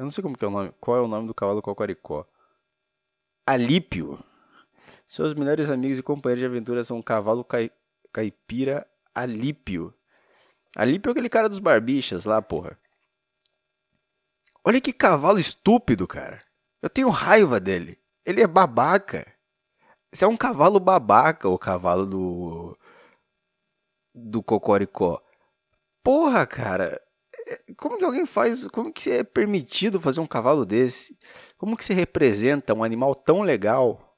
Eu 0.00 0.04
não 0.04 0.10
sei 0.10 0.22
como 0.22 0.34
que 0.34 0.42
é 0.42 0.48
o 0.48 0.50
nome. 0.50 0.72
Qual 0.80 0.96
é 0.96 1.00
o 1.02 1.06
nome 1.06 1.26
do 1.26 1.34
cavalo 1.34 1.60
cocoricó? 1.60 2.26
Alípio. 3.46 4.18
Seus 5.06 5.34
melhores 5.34 5.68
amigos 5.68 5.98
e 5.98 6.02
companheiros 6.02 6.40
de 6.40 6.46
aventura 6.46 6.82
são 6.82 6.98
o 6.98 7.02
cavalo 7.02 7.44
cai... 7.44 7.70
caipira 8.10 8.88
Alípio. 9.14 9.92
Alípio 10.74 11.10
é 11.10 11.12
aquele 11.12 11.28
cara 11.28 11.50
dos 11.50 11.58
barbichas 11.58 12.24
lá, 12.24 12.40
porra. 12.40 12.78
Olha 14.64 14.80
que 14.80 14.90
cavalo 14.90 15.38
estúpido, 15.38 16.08
cara. 16.08 16.42
Eu 16.80 16.88
tenho 16.88 17.10
raiva 17.10 17.60
dele. 17.60 17.98
Ele 18.24 18.40
é 18.40 18.46
babaca. 18.46 19.30
Esse 20.10 20.24
é 20.24 20.26
um 20.26 20.36
cavalo 20.36 20.80
babaca, 20.80 21.46
o 21.46 21.58
cavalo 21.58 22.06
do. 22.06 22.78
do 24.14 24.42
Cocoricó. 24.42 25.22
Porra, 26.02 26.46
cara. 26.46 26.98
É, 27.50 27.58
como 27.76 27.98
que 27.98 28.04
alguém 28.04 28.24
faz. 28.24 28.68
Como 28.68 28.92
que 28.92 29.10
é 29.10 29.24
permitido 29.24 30.00
fazer 30.00 30.20
um 30.20 30.26
cavalo 30.26 30.64
desse? 30.64 31.18
Como 31.58 31.76
que 31.76 31.84
se 31.84 31.92
representa 31.92 32.72
um 32.72 32.84
animal 32.84 33.12
tão 33.12 33.42
legal? 33.42 34.16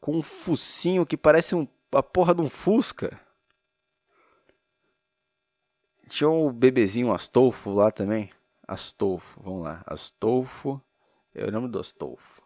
Com 0.00 0.16
um 0.16 0.22
focinho 0.22 1.04
que 1.04 1.18
parece 1.18 1.54
um, 1.54 1.68
a 1.92 2.02
porra 2.02 2.34
de 2.34 2.40
um 2.40 2.48
Fusca. 2.48 3.20
Tinha 6.08 6.30
o 6.30 6.48
um 6.48 6.52
bebezinho 6.52 7.12
Astolfo 7.12 7.74
lá 7.74 7.90
também. 7.90 8.30
Astolfo, 8.66 9.38
vamos 9.42 9.64
lá. 9.64 9.82
Astolfo. 9.86 10.80
É 11.34 11.44
o 11.44 11.52
nome 11.52 11.68
do 11.68 11.78
Astolfo. 11.78 12.42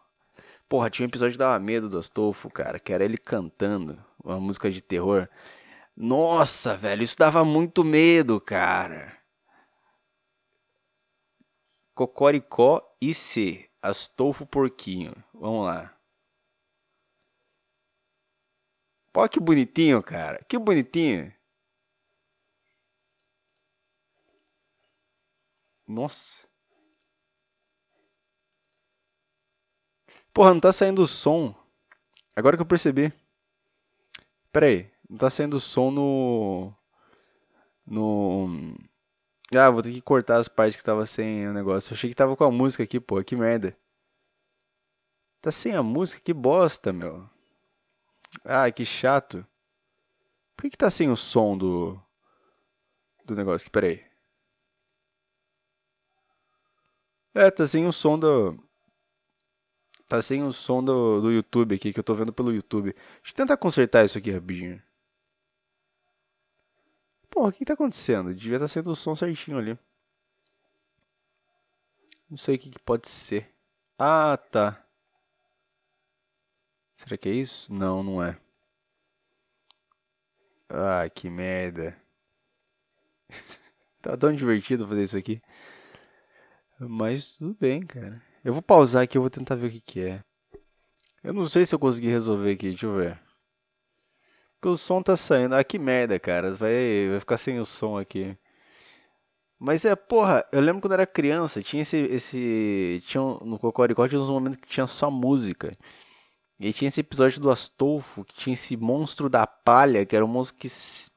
Porra, 0.67 0.89
tinha 0.89 1.05
um 1.05 1.09
episódio 1.09 1.33
que 1.33 1.39
dava 1.39 1.57
medo 1.59 1.87
do 1.87 1.97
Astolfo, 1.97 2.49
cara, 2.49 2.79
que 2.79 2.91
era 2.91 3.05
ele 3.05 3.17
cantando 3.17 3.97
uma 4.21 4.39
música 4.39 4.69
de 4.69 4.81
terror. 4.81 5.29
Nossa, 5.95 6.75
velho, 6.75 7.03
isso 7.03 7.17
dava 7.17 7.45
muito 7.45 7.83
medo, 7.83 8.41
cara. 8.41 9.17
Cocoricó 11.95 12.81
e 13.01 13.13
C. 13.13 13.69
Astolfo 13.81 14.45
Porquinho. 14.45 15.13
Vamos 15.33 15.65
lá. 15.67 15.95
Pô, 19.11 19.27
que 19.29 19.39
bonitinho, 19.39 20.01
cara. 20.01 20.43
Que 20.49 20.57
bonitinho. 20.57 21.31
Nossa. 25.87 26.47
Porra, 30.33 30.53
não 30.53 30.59
tá 30.59 30.73
saindo 30.73 31.03
o 31.03 31.07
som. 31.07 31.53
Agora 32.35 32.57
que 32.57 32.61
eu 32.63 32.65
percebi. 32.65 33.13
Pera 34.51 34.65
aí. 34.67 34.92
Tá 35.17 35.29
saindo 35.29 35.59
som 35.59 35.91
no. 35.91 36.73
No. 37.85 38.75
Ah, 39.55 39.69
vou 39.69 39.83
ter 39.83 39.91
que 39.91 40.01
cortar 40.01 40.37
as 40.37 40.47
partes 40.47 40.75
que 40.75 40.83
tava 40.83 41.05
sem 41.05 41.47
o 41.47 41.53
negócio. 41.53 41.91
Eu 41.91 41.95
achei 41.95 42.09
que 42.09 42.15
tava 42.15 42.35
com 42.35 42.43
a 42.43 42.51
música 42.51 42.83
aqui, 42.83 42.99
pô. 42.99 43.23
Que 43.23 43.35
merda. 43.35 43.77
Tá 45.41 45.51
sem 45.51 45.75
a 45.75 45.83
música? 45.83 46.21
Que 46.23 46.33
bosta, 46.33 46.91
meu. 46.93 47.29
Ah, 48.43 48.71
que 48.71 48.85
chato. 48.85 49.45
Por 50.55 50.63
que, 50.63 50.71
que 50.71 50.77
tá 50.77 50.89
sem 50.89 51.09
o 51.09 51.15
som 51.15 51.57
do. 51.57 51.99
Do 53.25 53.35
negócio 53.35 53.65
aqui? 53.65 53.71
Pera 53.71 53.87
aí. 53.87 54.03
É, 57.35 57.51
tá 57.51 57.67
sem 57.67 57.85
o 57.87 57.91
som 57.91 58.17
do. 58.17 58.57
Tá 60.07 60.21
sem 60.21 60.43
o 60.43 60.53
som 60.53 60.83
do, 60.83 61.21
do 61.21 61.31
YouTube 61.31 61.75
aqui, 61.75 61.93
que 61.93 61.99
eu 61.99 62.03
tô 62.03 62.15
vendo 62.15 62.33
pelo 62.33 62.53
YouTube. 62.53 62.93
Deixa 62.93 63.31
eu 63.31 63.35
tentar 63.35 63.57
consertar 63.57 64.05
isso 64.05 64.17
aqui 64.17 64.31
rapidinho. 64.31 64.81
Porra, 67.33 67.49
o 67.49 67.51
que 67.51 67.65
tá 67.65 67.73
acontecendo? 67.73 68.31
Devia 68.31 68.57
estar 68.57 68.65
tá 68.65 68.67
sendo 68.67 68.91
o 68.91 68.95
som 68.95 69.15
certinho 69.15 69.57
ali. 69.57 69.77
Não 72.29 72.37
sei 72.37 72.55
o 72.55 72.59
que, 72.59 72.69
que 72.69 72.79
pode 72.79 73.09
ser. 73.09 73.51
Ah, 73.97 74.37
tá. 74.37 74.85
Será 76.93 77.17
que 77.17 77.27
é 77.27 77.33
isso? 77.33 77.73
Não, 77.73 78.03
não 78.03 78.23
é. 78.23 78.37
Ah, 80.69 81.09
que 81.09 81.27
merda. 81.27 81.97
tá 83.99 84.15
tão 84.15 84.31
divertido 84.31 84.87
fazer 84.87 85.03
isso 85.03 85.17
aqui. 85.17 85.41
Mas 86.79 87.33
tudo 87.33 87.57
bem, 87.59 87.83
cara. 87.83 88.21
Eu 88.43 88.53
vou 88.53 88.61
pausar 88.61 89.03
aqui, 89.03 89.17
eu 89.17 89.21
vou 89.21 89.29
tentar 89.31 89.55
ver 89.55 89.67
o 89.67 89.71
que, 89.71 89.81
que 89.81 90.01
é. 90.01 90.23
Eu 91.23 91.33
não 91.33 91.45
sei 91.45 91.65
se 91.65 91.73
eu 91.73 91.79
consegui 91.79 92.09
resolver 92.09 92.51
aqui, 92.51 92.69
deixa 92.69 92.85
eu 92.85 92.95
ver. 92.95 93.22
Porque 94.63 94.69
o 94.69 94.77
som 94.77 95.03
tá 95.03 95.17
saindo. 95.17 95.55
Ah, 95.55 95.63
que 95.63 95.77
merda, 95.77 96.17
cara. 96.17 96.53
Vai, 96.53 97.09
vai 97.09 97.19
ficar 97.19 97.35
sem 97.35 97.59
o 97.59 97.65
som 97.65 97.97
aqui. 97.97 98.33
Mas 99.59 99.83
é, 99.83 99.93
porra, 99.93 100.45
eu 100.53 100.61
lembro 100.61 100.81
quando 100.81 100.93
era 100.93 101.05
criança, 101.05 101.61
tinha 101.61 101.81
esse. 101.81 101.97
esse 101.97 103.03
tinha 103.05 103.21
no 103.21 103.59
Cocoricó 103.59 104.07
tinha 104.07 104.21
uns 104.21 104.29
momentos 104.29 104.61
que 104.61 104.67
tinha 104.69 104.87
só 104.87 105.11
música. 105.11 105.73
E 106.57 106.71
tinha 106.71 106.87
esse 106.87 107.01
episódio 107.01 107.41
do 107.41 107.51
Astolfo, 107.51 108.23
que 108.23 108.35
tinha 108.35 108.53
esse 108.53 108.77
monstro 108.77 109.27
da 109.27 109.45
palha, 109.45 110.05
que 110.05 110.15
era 110.15 110.23
um 110.23 110.29
monstro 110.29 110.57
que 110.57 110.69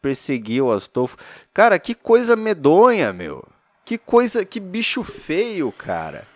perseguia 0.03 0.65
o 0.65 0.73
Astolfo. 0.73 1.17
Cara, 1.55 1.79
que 1.79 1.95
coisa 1.95 2.35
medonha, 2.35 3.13
meu. 3.13 3.47
Que 3.85 3.97
coisa, 3.97 4.45
que 4.45 4.59
bicho 4.59 5.05
feio, 5.05 5.71
cara. 5.71 6.27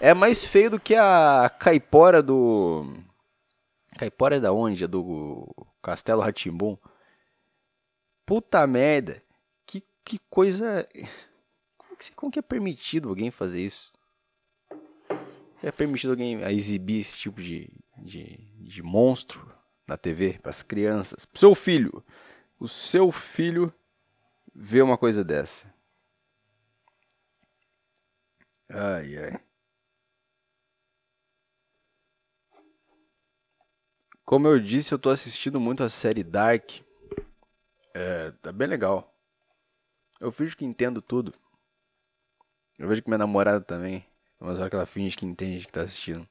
É 0.00 0.12
mais 0.12 0.44
feio 0.44 0.70
do 0.70 0.80
que 0.80 0.96
a 0.96 1.48
caipora 1.60 2.20
do. 2.20 2.92
Caipora 3.96 4.36
é 4.36 4.40
da 4.40 4.52
onde? 4.52 4.82
É 4.82 4.88
do 4.88 5.46
Castelo 5.86 6.20
Ratimbum. 6.20 6.76
Puta 8.26 8.66
merda. 8.66 9.22
Que, 9.64 9.84
que 10.04 10.18
coisa. 10.28 10.88
Como 12.16 12.32
que, 12.32 12.40
é 12.40 12.42
permitido 12.42 13.08
alguém 13.08 13.30
fazer 13.30 13.64
isso? 13.64 13.92
É 15.62 15.70
permitido 15.70 16.10
alguém 16.10 16.42
exibir 16.52 17.00
esse 17.00 17.16
tipo 17.16 17.40
de, 17.40 17.70
de, 17.98 18.36
de 18.58 18.82
monstro 18.82 19.48
na 19.86 19.96
TV 19.96 20.40
para 20.42 20.50
as 20.50 20.60
crianças? 20.60 21.24
Pro 21.24 21.38
seu 21.38 21.54
filho. 21.54 22.04
O 22.58 22.66
seu 22.66 23.12
filho 23.12 23.72
vê 24.52 24.82
uma 24.82 24.98
coisa 24.98 25.22
dessa. 25.22 25.72
Ai, 28.68 29.16
ai. 29.18 29.45
Como 34.26 34.48
eu 34.48 34.58
disse, 34.58 34.92
eu 34.92 34.98
tô 34.98 35.08
assistindo 35.08 35.60
muito 35.60 35.84
a 35.84 35.88
série 35.88 36.24
Dark. 36.24 36.80
É, 37.94 38.32
tá 38.42 38.50
bem 38.50 38.66
legal. 38.66 39.14
Eu 40.20 40.32
finjo 40.32 40.56
que 40.56 40.64
entendo 40.64 41.00
tudo. 41.00 41.32
Eu 42.76 42.88
vejo 42.88 43.02
que 43.02 43.08
minha 43.08 43.18
namorada 43.18 43.60
também. 43.60 44.04
Mas 44.40 44.58
olha 44.58 44.68
que 44.68 44.74
ela 44.74 44.84
finge 44.84 45.16
que 45.16 45.24
entende 45.24 45.64
que 45.64 45.72
tá 45.72 45.82
assistindo. 45.82 46.26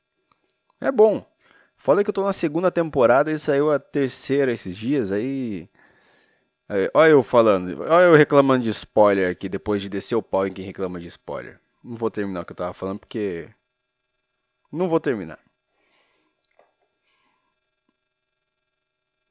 É 0.81 0.91
bom. 0.91 1.25
Foda 1.77 2.03
que 2.03 2.09
eu 2.09 2.13
tô 2.13 2.21
na 2.25 2.33
segunda 2.33 2.69
temporada 2.69 3.31
e 3.31 3.39
saiu 3.39 3.71
a 3.71 3.79
terceira 3.79 4.51
esses 4.51 4.75
dias, 4.75 5.13
aí. 5.13 5.69
aí 6.67 6.91
olha 6.93 7.11
eu 7.11 7.23
falando, 7.23 7.81
olha 7.81 8.07
eu 8.07 8.15
reclamando 8.15 8.65
de 8.65 8.71
spoiler 8.71 9.31
aqui, 9.31 9.47
depois 9.47 9.81
de 9.81 9.87
descer 9.87 10.15
o 10.15 10.21
pau 10.21 10.45
em 10.45 10.51
quem 10.51 10.65
reclama 10.65 10.99
de 10.99 11.07
spoiler. 11.07 11.61
Não 11.81 11.95
vou 11.95 12.11
terminar 12.11 12.41
o 12.41 12.45
que 12.45 12.51
eu 12.51 12.57
tava 12.57 12.73
falando 12.73 12.99
porque. 12.99 13.49
Não 14.69 14.89
vou 14.89 14.99
terminar. 14.99 15.44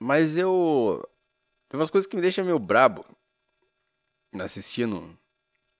Mas 0.04 0.36
eu. 0.36 1.02
Tem 1.66 1.80
umas 1.80 1.88
coisas 1.88 2.06
que 2.06 2.14
me 2.14 2.20
deixam 2.20 2.44
meio 2.44 2.58
brabo 2.58 3.06
assistindo 4.38 5.18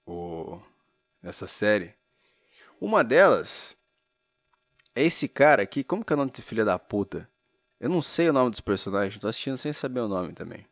o... 0.06 0.58
essa 1.22 1.46
série. 1.46 1.94
Uma 2.80 3.04
delas 3.04 3.76
é 4.94 5.02
esse 5.02 5.28
cara 5.28 5.62
aqui. 5.62 5.84
Como 5.84 6.02
que 6.02 6.10
é 6.10 6.14
o 6.14 6.16
nome 6.16 6.30
desse 6.30 6.40
filho 6.40 6.64
da 6.64 6.78
puta? 6.78 7.30
Eu 7.78 7.90
não 7.90 8.00
sei 8.00 8.30
o 8.30 8.32
nome 8.32 8.50
dos 8.50 8.62
personagens, 8.62 9.20
tô 9.20 9.28
assistindo 9.28 9.58
sem 9.58 9.74
saber 9.74 10.00
o 10.00 10.08
nome 10.08 10.32
também. 10.32 10.66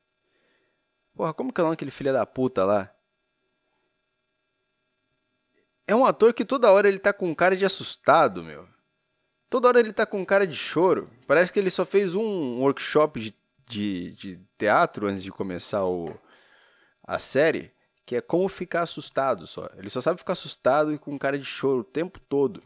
Porra, 1.14 1.34
como 1.34 1.52
que 1.52 1.60
é 1.60 1.62
o 1.62 1.66
nome 1.66 1.76
daquele 1.76 1.90
filho 1.90 2.10
da 2.10 2.24
puta 2.24 2.64
lá? 2.64 2.90
É 5.86 5.94
um 5.94 6.06
ator 6.06 6.32
que 6.32 6.42
toda 6.42 6.72
hora 6.72 6.88
ele 6.88 6.98
tá 6.98 7.12
com 7.12 7.34
cara 7.34 7.54
de 7.54 7.66
assustado, 7.66 8.42
meu. 8.42 8.66
Toda 9.50 9.68
hora 9.68 9.78
ele 9.78 9.92
tá 9.92 10.06
com 10.06 10.24
cara 10.24 10.46
de 10.46 10.56
choro. 10.56 11.10
Parece 11.26 11.52
que 11.52 11.58
ele 11.58 11.70
só 11.70 11.84
fez 11.84 12.14
um 12.14 12.60
workshop 12.60 13.20
de 13.20 13.41
de, 13.72 14.12
de 14.12 14.40
teatro 14.58 15.06
antes 15.06 15.22
de 15.22 15.32
começar 15.32 15.84
o, 15.84 16.14
a 17.02 17.18
série, 17.18 17.72
que 18.04 18.16
é 18.16 18.20
como 18.20 18.48
ficar 18.48 18.82
assustado 18.82 19.46
só. 19.46 19.68
Ele 19.76 19.88
só 19.88 20.00
sabe 20.00 20.18
ficar 20.18 20.34
assustado 20.34 20.92
e 20.92 20.98
com 20.98 21.18
cara 21.18 21.38
de 21.38 21.44
choro 21.44 21.80
o 21.80 21.84
tempo 21.84 22.20
todo. 22.20 22.62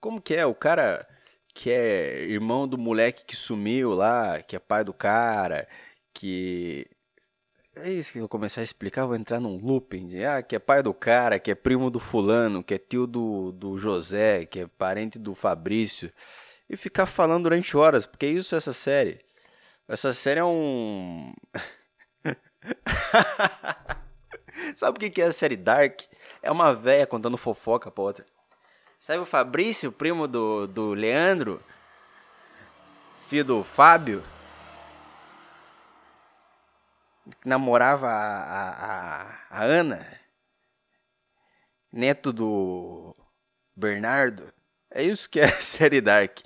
Como 0.00 0.20
que 0.20 0.34
é? 0.34 0.46
O 0.46 0.54
cara 0.54 1.06
que 1.54 1.70
é 1.70 2.24
irmão 2.24 2.66
do 2.66 2.78
moleque 2.78 3.24
que 3.24 3.36
sumiu 3.36 3.90
lá, 3.90 4.40
que 4.42 4.56
é 4.56 4.58
pai 4.58 4.84
do 4.84 4.94
cara, 4.94 5.68
que. 6.14 6.88
É 7.74 7.90
isso 7.90 8.12
que 8.12 8.18
eu 8.18 8.28
começar 8.28 8.60
a 8.60 8.64
explicar, 8.64 9.06
vou 9.06 9.16
entrar 9.16 9.40
num 9.40 9.56
looping. 9.56 10.06
De, 10.06 10.24
ah, 10.24 10.42
que 10.42 10.54
é 10.54 10.58
pai 10.58 10.82
do 10.82 10.92
cara, 10.92 11.38
que 11.38 11.50
é 11.50 11.54
primo 11.54 11.90
do 11.90 11.98
fulano, 11.98 12.62
que 12.62 12.74
é 12.74 12.78
tio 12.78 13.06
do, 13.06 13.50
do 13.52 13.78
José, 13.78 14.44
que 14.44 14.60
é 14.60 14.66
parente 14.66 15.18
do 15.18 15.34
Fabrício 15.34 16.12
e 16.72 16.76
ficar 16.76 17.04
falando 17.04 17.42
durante 17.42 17.76
horas, 17.76 18.06
porque 18.06 18.24
é 18.24 18.30
isso 18.30 18.56
essa 18.56 18.72
série. 18.72 19.20
Essa 19.86 20.14
série 20.14 20.40
é 20.40 20.44
um. 20.44 21.34
Sabe 24.74 25.06
o 25.06 25.10
que 25.10 25.20
é 25.20 25.26
a 25.26 25.32
série 25.32 25.56
Dark? 25.56 26.00
É 26.42 26.50
uma 26.50 26.74
véia 26.74 27.06
contando 27.06 27.36
fofoca 27.36 27.90
pra 27.90 28.02
outra. 28.02 28.24
Sabe 28.98 29.18
o 29.18 29.26
Fabrício, 29.26 29.92
primo 29.92 30.26
do, 30.26 30.66
do 30.66 30.94
Leandro? 30.94 31.62
Filho 33.28 33.44
do 33.44 33.64
Fábio? 33.64 34.24
Namorava 37.44 38.08
a, 38.08 38.70
a, 38.70 39.38
a 39.50 39.62
Ana? 39.62 40.18
Neto 41.92 42.32
do 42.32 43.14
Bernardo? 43.76 44.50
É 44.94 45.02
isso 45.02 45.28
que 45.28 45.40
é 45.40 45.44
a 45.46 45.60
série 45.60 46.00
Dark. 46.00 46.38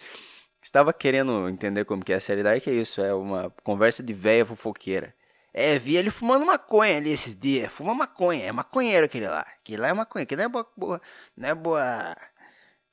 Estava 0.63 0.93
querendo 0.93 1.49
entender 1.49 1.85
como 1.85 2.05
que 2.05 2.13
é 2.13 2.17
a 2.17 2.21
série 2.21 2.43
Dark, 2.43 2.67
é 2.67 2.73
isso, 2.73 3.01
é 3.01 3.15
uma 3.15 3.51
conversa 3.63 4.03
de 4.03 4.13
véia 4.13 4.45
fofoqueira. 4.45 5.15
É, 5.53 5.79
vi 5.79 5.97
ele 5.97 6.11
fumando 6.11 6.45
maconha 6.45 6.99
ali 6.99 7.13
esses 7.13 7.35
dias. 7.35 7.73
Fuma 7.73 7.95
maconha, 7.95 8.45
é 8.45 8.53
maconheiro 8.53 9.07
aquele 9.07 9.27
lá. 9.27 9.41
Aquele 9.41 9.81
lá 9.81 9.89
é 9.89 9.93
maconha, 9.95 10.25
aquele 10.25 10.43
não 10.43 10.47
é 10.47 10.49
boa, 10.51 10.73
boa, 10.77 11.03
não 11.37 11.49
é 11.49 11.55
boa, 11.55 12.17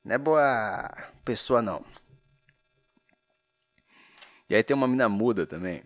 não 0.03 0.15
é 0.15 0.17
boa 0.17 0.89
pessoa 1.25 1.61
não. 1.61 1.83
E 4.49 4.55
aí 4.55 4.63
tem 4.63 4.75
uma 4.75 4.87
mina 4.87 5.09
muda 5.09 5.45
também. 5.45 5.83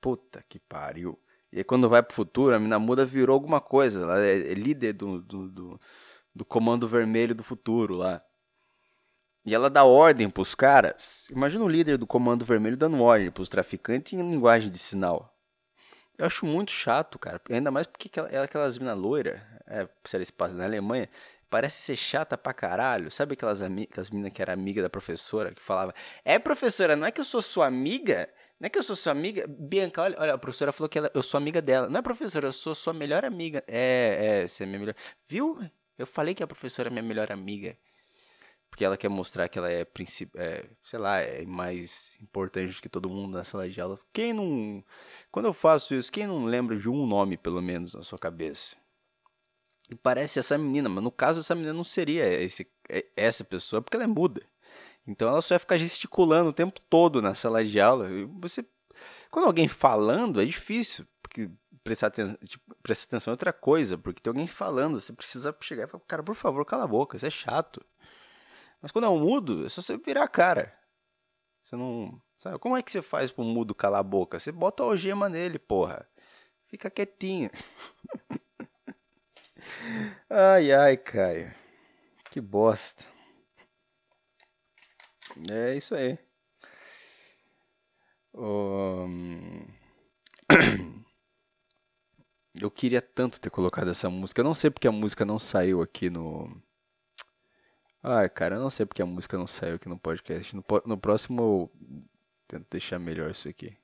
Puta 0.00 0.42
que 0.48 0.58
pariu. 0.58 1.16
E 1.52 1.58
aí 1.58 1.64
quando 1.64 1.88
vai 1.88 2.02
pro 2.02 2.14
futuro, 2.16 2.56
a 2.56 2.58
mina 2.58 2.78
muda 2.78 3.06
virou 3.06 3.34
alguma 3.34 3.60
coisa. 3.60 4.02
Ela 4.02 4.18
é 4.20 4.54
líder 4.54 4.94
do, 4.94 5.22
do, 5.22 5.48
do, 5.48 5.80
do 6.34 6.44
comando 6.44 6.88
vermelho 6.88 7.34
do 7.36 7.44
futuro 7.44 7.94
lá. 7.94 8.20
E 9.46 9.54
ela 9.54 9.70
dá 9.70 9.84
ordem 9.84 10.28
pros 10.28 10.56
caras. 10.56 11.28
Imagina 11.30 11.64
o 11.64 11.68
líder 11.68 11.96
do 11.96 12.06
Comando 12.06 12.44
Vermelho 12.44 12.76
dando 12.76 13.00
ordem 13.00 13.30
pros 13.30 13.48
traficantes 13.48 14.12
em 14.12 14.18
linguagem 14.18 14.68
de 14.68 14.78
sinal. 14.78 15.32
Eu 16.18 16.26
acho 16.26 16.44
muito 16.44 16.72
chato, 16.72 17.16
cara. 17.16 17.40
Ainda 17.48 17.70
mais 17.70 17.86
porque 17.86 18.10
ela, 18.18 18.42
aquelas 18.42 18.76
minas 18.76 18.98
loiras, 18.98 19.40
é, 19.68 19.88
se 20.04 20.16
ela 20.16 20.24
se 20.24 20.56
na 20.56 20.64
Alemanha, 20.64 21.08
parece 21.48 21.80
ser 21.80 21.96
chata 21.96 22.36
pra 22.36 22.52
caralho. 22.52 23.08
Sabe 23.08 23.34
aquelas, 23.34 23.62
aquelas 23.62 24.10
minas 24.10 24.32
que 24.32 24.42
era 24.42 24.52
amiga 24.52 24.82
da 24.82 24.90
professora, 24.90 25.54
que 25.54 25.62
falava: 25.62 25.94
É, 26.24 26.40
professora, 26.40 26.96
não 26.96 27.06
é 27.06 27.12
que 27.12 27.20
eu 27.20 27.24
sou 27.24 27.40
sua 27.40 27.66
amiga? 27.66 28.28
Não 28.58 28.66
é 28.66 28.70
que 28.70 28.78
eu 28.78 28.82
sou 28.82 28.96
sua 28.96 29.12
amiga? 29.12 29.46
Bianca, 29.46 30.02
olha, 30.02 30.16
olha 30.18 30.34
a 30.34 30.38
professora 30.38 30.72
falou 30.72 30.88
que 30.88 30.98
ela, 30.98 31.10
eu 31.14 31.22
sou 31.22 31.38
amiga 31.38 31.62
dela. 31.62 31.88
Não 31.88 32.00
é, 32.00 32.02
professora, 32.02 32.48
eu 32.48 32.52
sou 32.52 32.74
sua 32.74 32.92
melhor 32.92 33.24
amiga. 33.24 33.62
É, 33.68 34.42
é, 34.42 34.48
você 34.48 34.64
é 34.64 34.66
minha 34.66 34.80
melhor. 34.80 34.96
Viu? 35.28 35.56
Eu 35.96 36.06
falei 36.06 36.34
que 36.34 36.42
a 36.42 36.46
professora 36.48 36.88
é 36.88 36.90
minha 36.90 37.02
melhor 37.02 37.30
amiga 37.30 37.76
porque 38.70 38.84
ela 38.84 38.96
quer 38.96 39.08
mostrar 39.08 39.48
que 39.48 39.58
ela 39.58 39.70
é, 39.70 39.86
é, 40.34 40.64
sei 40.84 40.98
lá, 40.98 41.18
é 41.18 41.44
mais 41.44 42.12
importante 42.20 42.80
que 42.80 42.88
todo 42.88 43.08
mundo 43.08 43.36
na 43.36 43.44
sala 43.44 43.68
de 43.68 43.80
aula. 43.80 43.98
Quem 44.12 44.32
não, 44.32 44.84
quando 45.30 45.46
eu 45.46 45.52
faço 45.52 45.94
isso, 45.94 46.12
quem 46.12 46.26
não 46.26 46.44
lembra 46.44 46.76
de 46.76 46.88
um 46.88 47.06
nome 47.06 47.36
pelo 47.36 47.62
menos 47.62 47.94
na 47.94 48.02
sua 48.02 48.18
cabeça? 48.18 48.76
E 49.88 49.94
parece 49.94 50.38
essa 50.38 50.58
menina, 50.58 50.88
mas 50.88 51.02
no 51.02 51.10
caso 51.10 51.40
essa 51.40 51.54
menina 51.54 51.72
não 51.72 51.84
seria 51.84 52.26
esse, 52.42 52.66
é, 52.88 53.06
essa 53.16 53.44
pessoa, 53.44 53.80
porque 53.80 53.96
ela 53.96 54.04
é 54.04 54.08
muda. 54.08 54.42
Então 55.06 55.28
ela 55.28 55.40
só 55.40 55.54
ia 55.54 55.60
ficar 55.60 55.78
gesticulando 55.78 56.50
o 56.50 56.52
tempo 56.52 56.80
todo 56.90 57.22
na 57.22 57.34
sala 57.34 57.64
de 57.64 57.80
aula. 57.80 58.10
E 58.10 58.24
você, 58.24 58.64
quando 59.30 59.46
alguém 59.46 59.68
falando 59.68 60.40
é 60.40 60.44
difícil, 60.44 61.06
porque 61.22 61.48
prestar, 61.84 62.08
atenção, 62.08 62.36
tipo, 62.44 62.74
prestar 62.82 63.06
atenção 63.06 63.30
é 63.30 63.34
outra 63.34 63.52
coisa, 63.52 63.96
porque 63.96 64.20
tem 64.20 64.30
alguém 64.30 64.48
falando, 64.48 65.00
você 65.00 65.12
precisa 65.12 65.56
chegar 65.60 65.84
e 65.84 65.86
falar, 65.86 66.02
cara, 66.06 66.22
por 66.22 66.34
favor, 66.34 66.64
cala 66.64 66.82
a 66.82 66.88
boca, 66.88 67.16
isso 67.16 67.26
é 67.26 67.30
chato. 67.30 67.80
Mas 68.86 68.92
quando 68.92 69.06
é 69.06 69.08
um 69.08 69.18
mudo, 69.18 69.66
é 69.66 69.68
só 69.68 69.82
você 69.82 69.98
virar 69.98 70.22
a 70.22 70.28
cara. 70.28 70.72
Você 71.64 71.74
não. 71.74 72.22
Sabe? 72.38 72.56
Como 72.60 72.76
é 72.76 72.82
que 72.84 72.92
você 72.92 73.02
faz 73.02 73.32
pro 73.32 73.42
mudo 73.42 73.74
calar 73.74 73.98
a 73.98 74.04
boca? 74.04 74.38
Você 74.38 74.52
bota 74.52 74.84
a 74.84 74.86
algema 74.86 75.28
nele, 75.28 75.58
porra. 75.58 76.08
Fica 76.68 76.88
quietinho. 76.88 77.50
ai, 80.30 80.70
ai, 80.70 80.96
Caio. 80.96 81.52
Que 82.30 82.40
bosta. 82.40 83.02
É 85.50 85.74
isso 85.74 85.92
aí. 85.92 86.16
Um... 88.32 89.66
Eu 92.54 92.70
queria 92.70 93.02
tanto 93.02 93.40
ter 93.40 93.50
colocado 93.50 93.90
essa 93.90 94.08
música. 94.08 94.42
Eu 94.42 94.44
não 94.44 94.54
sei 94.54 94.70
porque 94.70 94.86
a 94.86 94.92
música 94.92 95.24
não 95.24 95.40
saiu 95.40 95.82
aqui 95.82 96.08
no 96.08 96.62
ah, 98.08 98.28
cara, 98.28 98.54
eu 98.54 98.60
não 98.60 98.70
sei 98.70 98.86
porque 98.86 99.02
a 99.02 99.06
música 99.06 99.36
não 99.36 99.48
saiu 99.48 99.74
aqui 99.74 99.88
no 99.88 99.98
podcast. 99.98 100.54
No, 100.54 100.64
no 100.84 100.96
próximo 100.96 101.42
eu 101.42 101.70
tento 102.46 102.66
deixar 102.70 103.00
melhor 103.00 103.32
isso 103.32 103.48
aqui. 103.48 103.76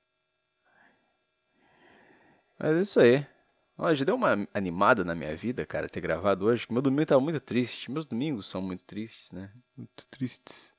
Mas 2.56 2.76
é 2.76 2.80
isso 2.80 3.00
aí. 3.00 3.26
Já 3.96 4.04
deu 4.04 4.14
uma 4.14 4.46
animada 4.54 5.02
na 5.02 5.12
minha 5.12 5.34
vida, 5.34 5.66
cara, 5.66 5.88
ter 5.88 6.00
gravado 6.00 6.46
hoje. 6.46 6.68
Meu 6.70 6.80
domingo 6.80 7.04
tava 7.04 7.20
muito 7.20 7.40
triste. 7.40 7.90
Meus 7.90 8.06
domingos 8.06 8.46
são 8.46 8.62
muito 8.62 8.84
tristes, 8.84 9.32
né? 9.32 9.50
Muito 9.76 10.06
tristes. 10.08 10.72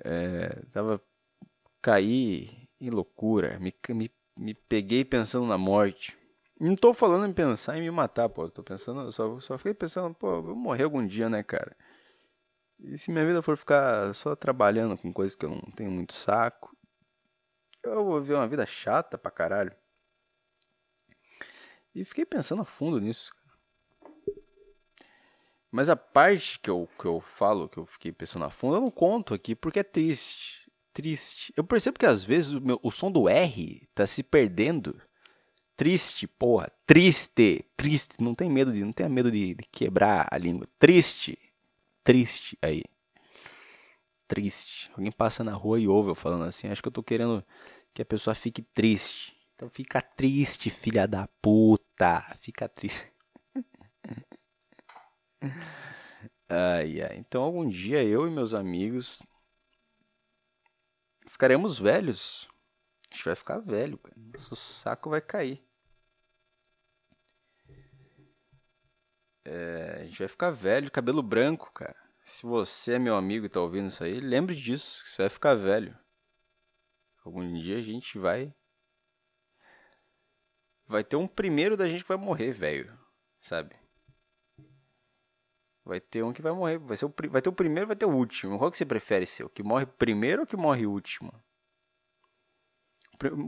É, 0.00 0.48
tava. 0.72 1.00
Caí 1.80 2.68
em 2.80 2.90
loucura. 2.90 3.60
Me, 3.60 3.72
me, 3.90 4.10
me 4.36 4.54
peguei 4.54 5.04
pensando 5.04 5.46
na 5.46 5.56
morte. 5.56 6.18
Não 6.60 6.76
tô 6.76 6.92
falando 6.92 7.26
em 7.26 7.32
pensar 7.32 7.78
em 7.78 7.80
me 7.80 7.90
matar, 7.90 8.28
pô. 8.28 8.46
Tô 8.50 8.62
pensando, 8.62 9.10
só, 9.10 9.40
só 9.40 9.56
fiquei 9.56 9.72
pensando, 9.72 10.14
pô, 10.14 10.36
eu 10.36 10.42
vou 10.42 10.54
morrer 10.54 10.84
algum 10.84 11.04
dia, 11.06 11.26
né, 11.30 11.42
cara? 11.42 11.74
E 12.78 12.98
se 12.98 13.10
minha 13.10 13.24
vida 13.24 13.40
for 13.40 13.56
ficar 13.56 14.14
só 14.14 14.36
trabalhando 14.36 14.96
com 14.98 15.10
coisas 15.10 15.34
que 15.34 15.46
eu 15.46 15.50
não 15.50 15.72
tenho 15.74 15.90
muito 15.90 16.12
saco, 16.12 16.76
eu 17.82 18.04
vou 18.04 18.20
viver 18.20 18.34
uma 18.34 18.46
vida 18.46 18.66
chata 18.66 19.16
pra 19.16 19.30
caralho. 19.30 19.74
E 21.94 22.04
fiquei 22.04 22.26
pensando 22.26 22.60
a 22.60 22.66
fundo 22.66 23.00
nisso. 23.00 23.32
Mas 25.70 25.88
a 25.88 25.96
parte 25.96 26.58
que 26.58 26.68
eu, 26.68 26.86
que 26.98 27.06
eu 27.06 27.22
falo, 27.22 27.70
que 27.70 27.78
eu 27.78 27.86
fiquei 27.86 28.12
pensando 28.12 28.44
a 28.44 28.50
fundo, 28.50 28.76
eu 28.76 28.80
não 28.82 28.90
conto 28.90 29.32
aqui 29.32 29.54
porque 29.54 29.80
é 29.80 29.84
triste. 29.84 30.70
Triste. 30.92 31.54
Eu 31.56 31.64
percebo 31.64 31.98
que 31.98 32.04
às 32.04 32.22
vezes 32.22 32.52
o, 32.52 32.60
meu, 32.60 32.78
o 32.82 32.90
som 32.90 33.10
do 33.10 33.28
R 33.30 33.88
tá 33.94 34.06
se 34.06 34.22
perdendo 34.22 35.00
Triste, 35.80 36.26
porra. 36.26 36.70
Triste. 36.84 37.64
Triste. 37.74 38.22
Não 38.22 38.34
tem 38.34 38.50
medo 38.50 38.70
de. 38.70 38.84
Não 38.84 38.92
tenha 38.92 39.08
medo 39.08 39.30
de, 39.32 39.54
de 39.54 39.62
quebrar 39.62 40.28
a 40.30 40.36
língua. 40.36 40.66
Triste. 40.78 41.38
Triste. 42.04 42.58
Aí. 42.60 42.84
Triste. 44.28 44.90
Alguém 44.94 45.10
passa 45.10 45.42
na 45.42 45.54
rua 45.54 45.80
e 45.80 45.88
ouve 45.88 46.10
eu 46.10 46.14
falando 46.14 46.44
assim. 46.44 46.68
Acho 46.68 46.82
que 46.82 46.88
eu 46.88 46.92
tô 46.92 47.02
querendo 47.02 47.42
que 47.94 48.02
a 48.02 48.04
pessoa 48.04 48.34
fique 48.34 48.60
triste. 48.60 49.34
Então 49.54 49.70
fica 49.70 50.02
triste, 50.02 50.68
filha 50.68 51.08
da 51.08 51.26
puta. 51.40 52.20
Fica 52.42 52.68
triste. 52.68 53.10
ai, 56.46 57.00
ai. 57.00 57.16
Então 57.16 57.42
algum 57.42 57.66
dia 57.66 58.04
eu 58.04 58.28
e 58.28 58.30
meus 58.30 58.52
amigos 58.52 59.22
ficaremos 61.26 61.78
velhos. 61.78 62.46
A 63.10 63.14
gente 63.14 63.24
vai 63.24 63.34
ficar 63.34 63.60
velho, 63.60 63.96
cara. 63.96 64.14
Nosso 64.18 64.54
saco 64.54 65.08
vai 65.08 65.22
cair. 65.22 65.69
É, 69.52 70.02
a 70.02 70.04
gente 70.04 70.20
vai 70.20 70.28
ficar 70.28 70.50
velho, 70.52 70.92
cabelo 70.92 71.24
branco, 71.24 71.72
cara. 71.72 71.96
Se 72.24 72.46
você 72.46 72.92
é 72.92 72.98
meu 73.00 73.16
amigo 73.16 73.44
e 73.44 73.48
tá 73.48 73.60
ouvindo 73.60 73.88
isso 73.88 74.04
aí, 74.04 74.20
lembre 74.20 74.54
disso, 74.54 75.02
que 75.02 75.10
você 75.10 75.22
vai 75.22 75.28
ficar 75.28 75.56
velho. 75.56 75.98
Algum 77.24 77.52
dia 77.54 77.78
a 77.78 77.82
gente 77.82 78.16
vai. 78.16 78.54
Vai 80.86 81.02
ter 81.02 81.16
um 81.16 81.26
primeiro 81.26 81.76
da 81.76 81.88
gente 81.88 82.02
que 82.04 82.08
vai 82.08 82.16
morrer, 82.16 82.52
velho. 82.52 82.96
Sabe? 83.40 83.74
Vai 85.84 86.00
ter 86.00 86.22
um 86.22 86.32
que 86.32 86.42
vai 86.42 86.52
morrer. 86.52 86.78
Vai, 86.78 86.96
ser 86.96 87.06
o, 87.06 87.14
vai 87.28 87.42
ter 87.42 87.48
o 87.48 87.52
primeiro 87.52 87.88
vai 87.88 87.96
ter 87.96 88.06
o 88.06 88.14
último. 88.14 88.56
Qual 88.56 88.70
que 88.70 88.76
você 88.76 88.86
prefere 88.86 89.26
ser? 89.26 89.42
O 89.42 89.50
que 89.50 89.64
morre 89.64 89.84
primeiro 89.84 90.42
ou 90.42 90.44
o 90.44 90.48
que 90.48 90.56
morre 90.56 90.86
último? 90.86 91.32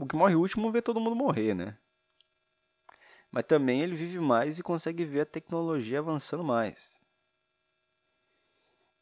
O 0.01 0.05
que 0.05 0.17
morre 0.17 0.35
último 0.35 0.69
vê 0.69 0.81
todo 0.81 0.99
mundo 0.99 1.15
morrer, 1.15 1.55
né? 1.55 1.77
Mas 3.33 3.45
também 3.45 3.81
ele 3.81 3.95
vive 3.95 4.19
mais 4.19 4.59
e 4.59 4.63
consegue 4.63 5.03
ver 5.03 5.21
a 5.21 5.25
tecnologia 5.25 5.97
avançando 5.97 6.43
mais. 6.43 7.01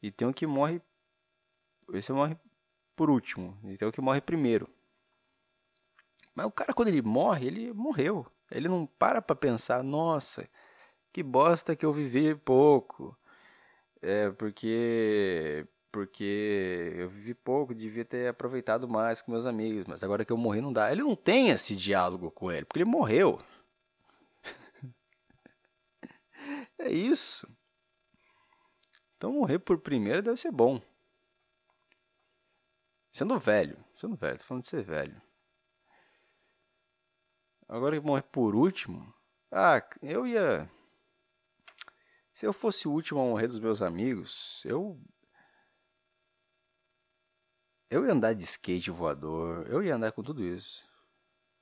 E 0.02 0.10
tem 0.10 0.26
o 0.26 0.32
que 0.32 0.46
morre. 0.46 0.80
Esse 1.92 2.14
morre 2.14 2.34
por 2.96 3.10
último. 3.10 3.54
E 3.62 3.76
tem 3.76 3.86
o 3.86 3.92
que 3.92 4.00
morre 4.00 4.22
primeiro. 4.22 4.66
Mas 6.34 6.46
o 6.46 6.50
cara, 6.50 6.72
quando 6.72 6.88
ele 6.88 7.02
morre, 7.02 7.46
ele 7.46 7.74
morreu. 7.74 8.26
Ele 8.50 8.68
não 8.68 8.86
para 8.86 9.20
pra 9.20 9.36
pensar, 9.36 9.84
nossa, 9.84 10.48
que 11.12 11.22
bosta 11.22 11.76
que 11.76 11.84
eu 11.84 11.92
vivi 11.92 12.34
pouco. 12.34 13.14
É, 14.00 14.30
porque. 14.30 15.66
Porque 15.92 16.94
eu 16.96 17.10
vivi 17.10 17.34
pouco, 17.34 17.74
devia 17.74 18.02
ter 18.02 18.28
aproveitado 18.28 18.88
mais 18.88 19.20
com 19.20 19.30
meus 19.30 19.44
amigos. 19.44 19.86
Mas 19.86 20.02
agora 20.02 20.24
que 20.24 20.32
eu 20.32 20.38
morri, 20.38 20.62
não 20.62 20.72
dá. 20.72 20.90
Ele 20.90 21.02
não 21.02 21.14
tem 21.14 21.50
esse 21.50 21.76
diálogo 21.76 22.30
com 22.30 22.50
ele, 22.50 22.64
porque 22.64 22.78
ele 22.78 22.86
morreu. 22.86 23.38
É 26.82 26.90
isso. 26.90 27.48
Então 29.16 29.32
morrer 29.32 29.60
por 29.60 29.78
primeiro 29.78 30.20
deve 30.20 30.36
ser 30.36 30.50
bom. 30.50 30.82
Sendo 33.12 33.38
velho. 33.38 33.78
Sendo 33.96 34.16
velho, 34.16 34.38
tô 34.38 34.44
falando 34.44 34.64
de 34.64 34.68
ser 34.68 34.82
velho. 34.82 35.22
Agora 37.68 37.98
que 37.98 38.04
morrer 38.04 38.22
por 38.22 38.56
último. 38.56 39.14
Ah, 39.48 39.80
eu 40.02 40.26
ia. 40.26 40.68
Se 42.32 42.44
eu 42.46 42.52
fosse 42.52 42.88
o 42.88 42.90
último 42.90 43.20
a 43.20 43.24
morrer 43.24 43.46
dos 43.46 43.60
meus 43.60 43.80
amigos, 43.80 44.60
eu. 44.64 45.00
Eu 47.88 48.04
ia 48.04 48.12
andar 48.12 48.32
de 48.32 48.42
skate 48.42 48.90
voador, 48.90 49.68
eu 49.68 49.84
ia 49.84 49.94
andar 49.94 50.10
com 50.10 50.22
tudo 50.22 50.42
isso. 50.42 50.84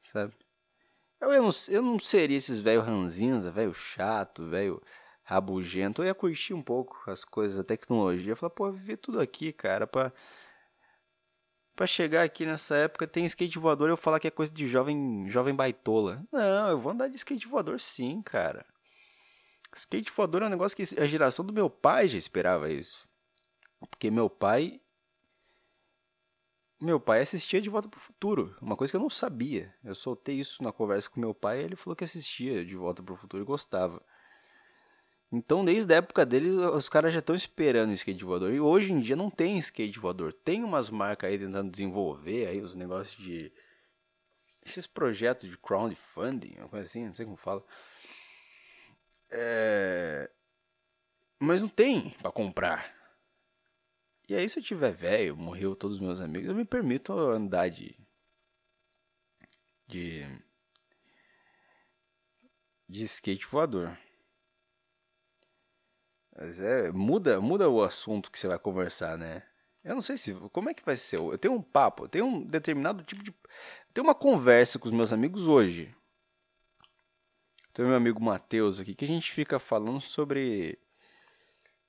Sabe? 0.04 0.34
Eu, 1.20 1.30
eu, 1.30 1.42
não, 1.42 1.50
eu 1.68 1.82
não 1.82 2.00
seria 2.00 2.38
esses 2.38 2.58
velho 2.58 2.80
ranzinza, 2.80 3.50
velho 3.50 3.74
chato, 3.74 4.48
velho 4.48 4.82
rabugento, 5.30 6.02
eu 6.02 6.06
ia 6.06 6.14
curtir 6.14 6.54
um 6.54 6.62
pouco 6.62 7.08
as 7.08 7.24
coisas 7.24 7.56
da 7.56 7.62
tecnologia. 7.62 8.34
Falar, 8.34 8.50
pô, 8.50 8.72
viver 8.72 8.96
tudo 8.96 9.20
aqui, 9.20 9.52
cara, 9.52 9.86
pra, 9.86 10.12
pra 11.76 11.86
chegar 11.86 12.24
aqui 12.24 12.44
nessa 12.44 12.74
época 12.74 13.06
tem 13.06 13.24
skate 13.26 13.56
voador 13.56 13.88
eu 13.88 13.96
falar 13.96 14.18
que 14.18 14.26
é 14.26 14.30
coisa 14.30 14.52
de 14.52 14.66
jovem, 14.66 15.30
jovem 15.30 15.54
baitola. 15.54 16.26
Não, 16.32 16.70
eu 16.70 16.80
vou 16.80 16.90
andar 16.90 17.08
de 17.08 17.14
skate 17.14 17.46
voador 17.46 17.78
sim, 17.80 18.20
cara. 18.22 18.66
Skate 19.72 20.10
voador 20.10 20.42
é 20.42 20.46
um 20.46 20.50
negócio 20.50 20.76
que 20.76 21.00
a 21.00 21.06
geração 21.06 21.44
do 21.44 21.52
meu 21.52 21.70
pai 21.70 22.08
já 22.08 22.18
esperava 22.18 22.68
isso. 22.68 23.08
Porque 23.88 24.10
meu 24.10 24.28
pai. 24.28 24.80
Meu 26.80 26.98
pai 26.98 27.20
assistia 27.20 27.60
De 27.60 27.68
Volta 27.68 27.88
pro 27.88 28.00
Futuro, 28.00 28.56
uma 28.60 28.74
coisa 28.74 28.90
que 28.90 28.96
eu 28.96 29.00
não 29.00 29.10
sabia. 29.10 29.72
Eu 29.84 29.94
soltei 29.94 30.40
isso 30.40 30.62
na 30.62 30.72
conversa 30.72 31.10
com 31.10 31.20
meu 31.20 31.34
pai 31.34 31.60
e 31.60 31.64
ele 31.64 31.76
falou 31.76 31.94
que 31.94 32.02
assistia 32.02 32.64
De 32.64 32.74
Volta 32.74 33.02
pro 33.02 33.16
Futuro 33.16 33.42
e 33.42 33.46
gostava. 33.46 34.02
Então, 35.32 35.64
desde 35.64 35.92
a 35.94 35.98
época 35.98 36.26
dele, 36.26 36.50
os 36.50 36.88
caras 36.88 37.12
já 37.12 37.20
estão 37.20 37.36
esperando 37.36 37.90
o 37.90 37.94
skate 37.94 38.24
voador. 38.24 38.52
E 38.52 38.60
hoje 38.60 38.92
em 38.92 39.00
dia 39.00 39.14
não 39.14 39.30
tem 39.30 39.58
skate 39.58 39.98
voador. 39.98 40.32
Tem 40.32 40.64
umas 40.64 40.90
marcas 40.90 41.30
aí 41.30 41.38
tentando 41.38 41.70
desenvolver 41.70 42.48
aí 42.48 42.60
os 42.60 42.74
negócios 42.74 43.22
de. 43.22 43.52
Esses 44.64 44.86
projetos 44.86 45.48
de 45.48 45.56
crowdfunding, 45.56 46.56
uma 46.58 46.68
coisa 46.68 46.84
assim, 46.84 47.06
não 47.06 47.14
sei 47.14 47.24
como 47.24 47.36
fala. 47.36 47.64
É... 49.30 50.30
Mas 51.38 51.60
não 51.62 51.68
tem 51.68 52.10
para 52.20 52.30
comprar. 52.32 52.94
E 54.28 54.34
aí, 54.34 54.48
se 54.48 54.58
eu 54.58 54.62
tiver 54.62 54.92
velho, 54.92 55.36
morreu 55.36 55.74
todos 55.74 55.96
os 55.96 56.02
meus 56.02 56.20
amigos, 56.20 56.48
eu 56.48 56.54
me 56.54 56.64
permito 56.64 57.12
andar 57.12 57.70
de. 57.70 57.96
de. 59.86 60.26
de 62.88 63.04
skate 63.04 63.46
voador. 63.46 63.96
Mas 66.40 66.58
é, 66.58 66.90
muda, 66.90 67.38
muda 67.38 67.68
o 67.68 67.82
assunto 67.82 68.30
que 68.30 68.38
você 68.38 68.48
vai 68.48 68.58
conversar, 68.58 69.18
né? 69.18 69.42
Eu 69.84 69.94
não 69.94 70.00
sei 70.00 70.16
se. 70.16 70.32
Como 70.52 70.70
é 70.70 70.74
que 70.74 70.84
vai 70.84 70.96
ser? 70.96 71.18
Eu 71.18 71.36
tenho 71.36 71.52
um 71.52 71.60
papo, 71.62 72.04
eu 72.04 72.08
tenho 72.08 72.24
um 72.24 72.42
determinado 72.42 73.02
tipo 73.04 73.22
de. 73.22 73.30
Eu 73.30 73.92
tenho 73.92 74.06
uma 74.06 74.14
conversa 74.14 74.78
com 74.78 74.86
os 74.86 74.94
meus 74.94 75.12
amigos 75.12 75.46
hoje. 75.46 75.94
Tem 77.74 77.84
meu 77.84 77.94
amigo 77.94 78.22
Matheus 78.22 78.80
aqui 78.80 78.94
que 78.94 79.04
a 79.04 79.08
gente 79.08 79.30
fica 79.30 79.58
falando 79.58 80.00
sobre 80.00 80.78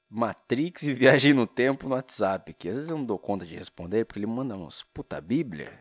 Matrix 0.10 0.84
e 0.84 0.94
viagem 0.94 1.34
no 1.34 1.48
tempo 1.48 1.88
no 1.88 1.96
WhatsApp, 1.96 2.54
que 2.54 2.68
às 2.68 2.76
vezes 2.76 2.90
eu 2.90 2.98
não 2.98 3.06
dou 3.06 3.18
conta 3.18 3.46
de 3.46 3.56
responder 3.56 4.06
porque 4.06 4.20
ele 4.20 4.28
manda 4.28 4.56
uns 4.56 4.84
puta 4.84 5.20
Bíblia. 5.22 5.72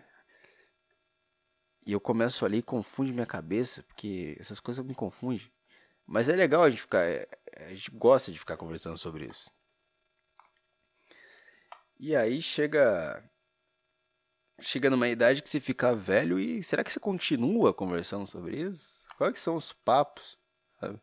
E 1.84 1.92
eu 1.92 2.00
começo 2.00 2.46
ali 2.46 2.58
e 2.58 2.62
confunde 2.62 3.12
minha 3.12 3.26
cabeça, 3.26 3.82
porque 3.82 4.36
essas 4.38 4.60
coisas 4.60 4.84
me 4.84 4.94
confundem. 4.94 5.50
Mas 6.06 6.28
é 6.28 6.36
legal 6.36 6.62
a 6.62 6.70
gente 6.70 6.82
ficar, 6.82 7.04
é, 7.04 7.28
a 7.66 7.74
gente 7.74 7.90
gosta 7.90 8.32
de 8.32 8.38
ficar 8.38 8.56
conversando 8.56 8.98
sobre 8.98 9.26
isso. 9.26 9.50
E 11.98 12.16
aí 12.16 12.40
chega 12.40 13.22
chega 14.60 14.90
numa 14.90 15.08
idade 15.08 15.42
que 15.42 15.48
você 15.48 15.60
fica 15.60 15.94
velho 15.94 16.38
e 16.38 16.62
será 16.62 16.84
que 16.84 16.92
você 16.92 17.00
continua 17.00 17.72
conversando 17.72 18.26
sobre 18.26 18.60
isso? 18.60 19.06
Quais 19.16 19.38
são 19.38 19.56
os 19.56 19.72
papos, 19.72 20.38
sabe? 20.78 21.00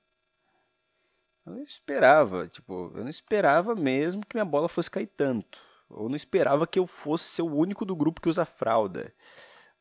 Eu 1.46 1.54
não 1.54 1.64
esperava, 1.64 2.48
tipo, 2.48 2.92
eu 2.96 3.04
não 3.04 3.10
esperava 3.10 3.76
mesmo 3.76 4.26
que 4.26 4.36
minha 4.36 4.46
bola 4.46 4.68
fosse 4.68 4.92
cair 4.92 5.08
tanto. 5.08 5.60
Ou 5.90 6.10
não 6.10 6.16
esperava 6.16 6.68
que 6.68 6.78
eu 6.78 6.86
fosse 6.86 7.26
ser 7.26 7.42
o 7.42 7.56
único 7.56 7.86
do 7.86 7.96
grupo 7.96 8.20
que 8.22 8.30
usa 8.30 8.46
fralda. 8.46 9.14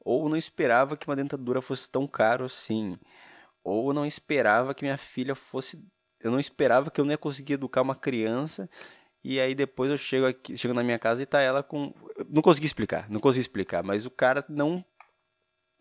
Ou 0.01 0.29
não 0.29 0.37
esperava 0.37 0.97
que 0.97 1.07
uma 1.09 1.17
dentadura 1.17 1.61
fosse 1.61 1.91
tão 1.91 2.07
caro 2.07 2.45
assim. 2.45 2.97
Ou 3.65 3.93
não 3.93 4.07
esperava 4.07 4.75
que 4.75 4.85
minha 4.85 4.97
filha 4.97 5.35
fosse. 5.35 5.85
Eu 6.27 6.33
não 6.33 6.41
esperava 6.41 6.91
que 6.91 7.01
eu 7.01 7.05
não 7.05 7.12
ia 7.12 7.19
conseguir 7.19 7.53
educar 7.53 7.83
uma 7.83 7.95
criança. 7.95 8.69
E 9.23 9.41
aí 9.41 9.55
depois 9.55 9.91
eu 9.91 9.97
chego 9.97 10.27
aqui, 10.27 10.57
chego 10.57 10.75
na 10.75 10.83
minha 10.83 10.99
casa 10.99 11.23
e 11.23 11.27
tá 11.27 11.41
ela 11.41 11.62
com. 11.62 11.95
Não 12.29 12.43
consegui 12.43 12.67
explicar, 12.67 13.09
não 13.09 13.21
consegui 13.21 13.43
explicar, 13.43 13.83
mas 13.83 14.05
o 14.05 14.11
cara 14.11 14.45
não 14.49 14.85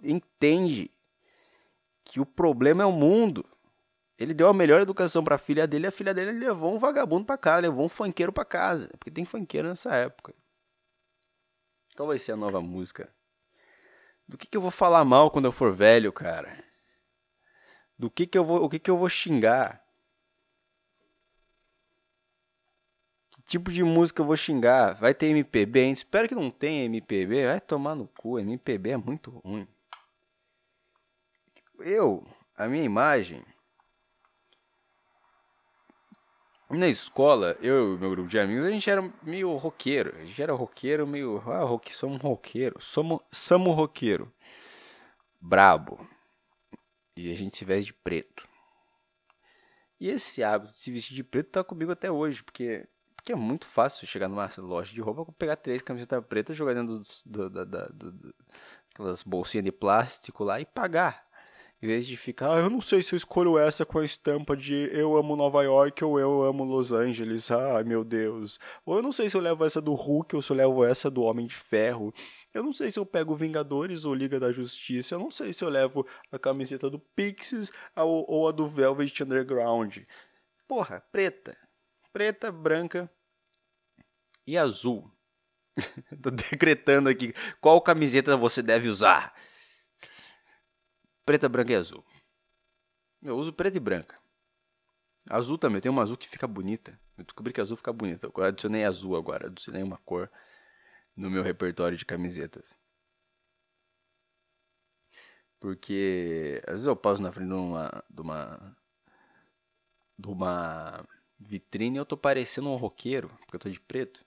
entende 0.03 0.91
que 2.03 2.19
o 2.19 2.25
problema 2.25 2.83
é 2.83 2.85
o 2.85 2.91
mundo. 2.91 3.43
Ele 4.17 4.33
deu 4.33 4.47
a 4.47 4.53
melhor 4.53 4.81
educação 4.81 5.23
para 5.23 5.35
a 5.35 5.39
filha 5.39 5.67
dele, 5.67 5.85
e 5.85 5.89
a 5.89 5.91
filha 5.91 6.13
dele 6.13 6.31
levou 6.31 6.73
um 6.73 6.79
vagabundo 6.79 7.25
para 7.25 7.37
casa, 7.37 7.61
levou 7.61 7.85
um 7.85 7.89
funkeiro 7.89 8.31
para 8.31 8.45
casa, 8.45 8.87
porque 8.97 9.11
tem 9.11 9.25
funkeiro 9.25 9.67
nessa 9.67 9.93
época. 9.95 10.33
Qual 11.95 12.07
vai 12.07 12.17
ser 12.17 12.31
a 12.31 12.37
nova 12.37 12.61
música? 12.61 13.13
Do 14.27 14.37
que, 14.37 14.47
que 14.47 14.57
eu 14.57 14.61
vou 14.61 14.71
falar 14.71 15.03
mal 15.03 15.29
quando 15.29 15.45
eu 15.45 15.51
for 15.51 15.73
velho, 15.73 16.13
cara? 16.13 16.63
Do 17.97 18.09
que 18.09 18.25
que 18.25 18.37
eu 18.37 18.45
vou, 18.45 18.63
o 18.63 18.69
que 18.69 18.79
que 18.79 18.89
eu 18.89 18.97
vou 18.97 19.09
xingar? 19.09 19.84
Tipo 23.45 23.71
de 23.71 23.83
música 23.83 24.21
eu 24.21 24.25
vou 24.25 24.35
xingar? 24.35 24.95
Vai 24.95 25.13
ter 25.13 25.27
MPB? 25.27 25.79
Hein? 25.79 25.91
Espero 25.93 26.27
que 26.27 26.35
não 26.35 26.51
tenha 26.51 26.85
MPB. 26.85 27.47
Vai 27.47 27.61
tomar 27.61 27.95
no 27.95 28.07
cu, 28.07 28.39
MPB 28.39 28.91
é 28.91 28.97
muito 28.97 29.31
ruim 29.43 29.67
eu, 31.79 32.25
a 32.55 32.67
minha 32.67 32.83
imagem. 32.83 33.43
Na 36.69 36.87
escola, 36.87 37.55
eu 37.61 37.95
e 37.95 37.99
meu 37.99 38.09
grupo 38.09 38.27
de 38.27 38.39
amigos, 38.39 38.65
a 38.65 38.71
gente 38.71 38.89
era 38.89 39.01
meio 39.21 39.55
roqueiro. 39.55 40.15
A 40.17 40.25
gente 40.25 40.41
era 40.41 40.51
roqueiro, 40.53 41.05
meio. 41.05 41.37
Ah, 41.49 41.63
roque, 41.63 41.95
somos 41.95 42.19
roqueiro. 42.19 42.81
Somos, 42.81 43.19
somos 43.31 43.75
roqueiro. 43.75 44.33
Brabo. 45.39 46.07
E 47.15 47.31
a 47.31 47.35
gente 47.35 47.55
se 47.55 47.63
veste 47.63 47.87
de 47.87 47.93
preto. 47.93 48.47
E 49.99 50.09
esse 50.09 50.43
hábito 50.43 50.73
de 50.73 50.79
se 50.79 50.91
vestir 50.91 51.15
de 51.15 51.23
preto 51.23 51.51
tá 51.51 51.63
comigo 51.63 51.91
até 51.91 52.11
hoje, 52.11 52.43
porque, 52.43 52.85
porque 53.25 53.33
é 53.33 53.35
muito 53.35 53.65
fácil 53.65 54.05
chegar 54.05 54.29
numa 54.29 54.47
loja 54.59 54.93
de 54.93 55.01
roupa, 55.01 55.25
pegar 55.31 55.55
três 55.55 55.81
camisetas 55.81 56.23
pretas, 56.27 56.55
jogar 56.55 56.75
dentro 56.75 57.01
do, 57.25 57.49
do, 57.49 57.65
do, 57.65 58.35
aquelas 58.93 59.23
bolsinhas 59.23 59.65
de 59.65 59.71
plástico 59.71 60.43
lá 60.43 60.61
e 60.61 60.65
pagar. 60.65 61.25
Em 61.81 61.87
vez 61.87 62.05
de 62.05 62.15
ficar, 62.15 62.53
ah, 62.53 62.59
eu 62.59 62.69
não 62.69 62.81
sei 62.81 63.01
se 63.01 63.15
eu 63.15 63.17
escolho 63.17 63.57
essa 63.57 63.83
com 63.83 63.97
a 63.97 64.05
estampa 64.05 64.55
de 64.55 64.91
eu 64.93 65.17
amo 65.17 65.35
Nova 65.35 65.63
York 65.63 66.05
ou 66.05 66.19
eu 66.19 66.43
amo 66.43 66.63
Los 66.63 66.91
Angeles. 66.91 67.49
Ai, 67.49 67.83
meu 67.83 68.03
Deus. 68.03 68.59
Ou 68.85 68.97
eu 68.97 69.01
não 69.01 69.11
sei 69.11 69.27
se 69.27 69.35
eu 69.35 69.41
levo 69.41 69.65
essa 69.65 69.81
do 69.81 69.95
Hulk 69.95 70.35
ou 70.35 70.41
se 70.43 70.51
eu 70.51 70.57
levo 70.57 70.85
essa 70.85 71.09
do 71.09 71.23
Homem 71.23 71.47
de 71.47 71.55
Ferro. 71.55 72.13
Eu 72.53 72.61
não 72.61 72.71
sei 72.71 72.91
se 72.91 72.99
eu 72.99 73.07
pego 73.07 73.33
Vingadores 73.33 74.05
ou 74.05 74.13
Liga 74.13 74.39
da 74.39 74.51
Justiça. 74.51 75.15
Eu 75.15 75.19
não 75.19 75.31
sei 75.31 75.51
se 75.51 75.63
eu 75.63 75.69
levo 75.69 76.05
a 76.31 76.37
camiseta 76.37 76.91
do 76.91 76.99
Pixies 76.99 77.71
ou 77.95 78.47
a 78.47 78.51
do 78.51 78.67
Velvet 78.67 79.23
Underground. 79.23 79.97
Porra, 80.67 81.03
preta. 81.11 81.64
Preta, 82.15 82.49
branca 82.49 83.11
e 84.47 84.57
azul. 84.57 85.11
Tô 86.23 86.31
decretando 86.31 87.09
aqui 87.09 87.33
qual 87.59 87.81
camiseta 87.81 88.37
você 88.37 88.63
deve 88.63 88.87
usar 88.87 89.35
preta, 91.25 91.49
branca 91.49 91.73
e 91.73 91.75
azul. 91.75 92.05
Eu 93.21 93.35
uso 93.35 93.51
preta 93.51 93.75
e 93.75 93.81
branca. 93.81 94.17
Azul 95.29 95.57
também, 95.57 95.81
tem 95.81 95.91
uma 95.91 96.03
azul 96.03 96.15
que 96.15 96.29
fica 96.29 96.47
bonita. 96.47 96.97
Eu 97.17 97.25
descobri 97.25 97.51
que 97.51 97.59
azul 97.59 97.75
fica 97.75 97.91
bonita. 97.91 98.31
Eu 98.33 98.43
adicionei 98.45 98.85
azul 98.85 99.17
agora, 99.17 99.47
adicionei 99.47 99.83
uma 99.83 99.97
cor 99.97 100.31
no 101.17 101.29
meu 101.29 101.43
repertório 101.43 101.97
de 101.97 102.05
camisetas. 102.05 102.73
Porque 105.59 106.61
às 106.65 106.75
vezes 106.75 106.85
eu 106.85 106.95
passo 106.95 107.21
na 107.21 107.33
frente 107.33 107.49
de 107.49 107.53
uma, 107.55 108.05
de 108.09 108.21
uma, 108.21 108.77
de 110.17 110.27
uma 110.29 111.05
vitrine 111.39 111.97
eu 111.97 112.05
tô 112.05 112.17
parecendo 112.17 112.69
um 112.69 112.75
roqueiro, 112.75 113.29
porque 113.39 113.55
eu 113.55 113.59
tô 113.59 113.69
de 113.69 113.79
preto. 113.79 114.25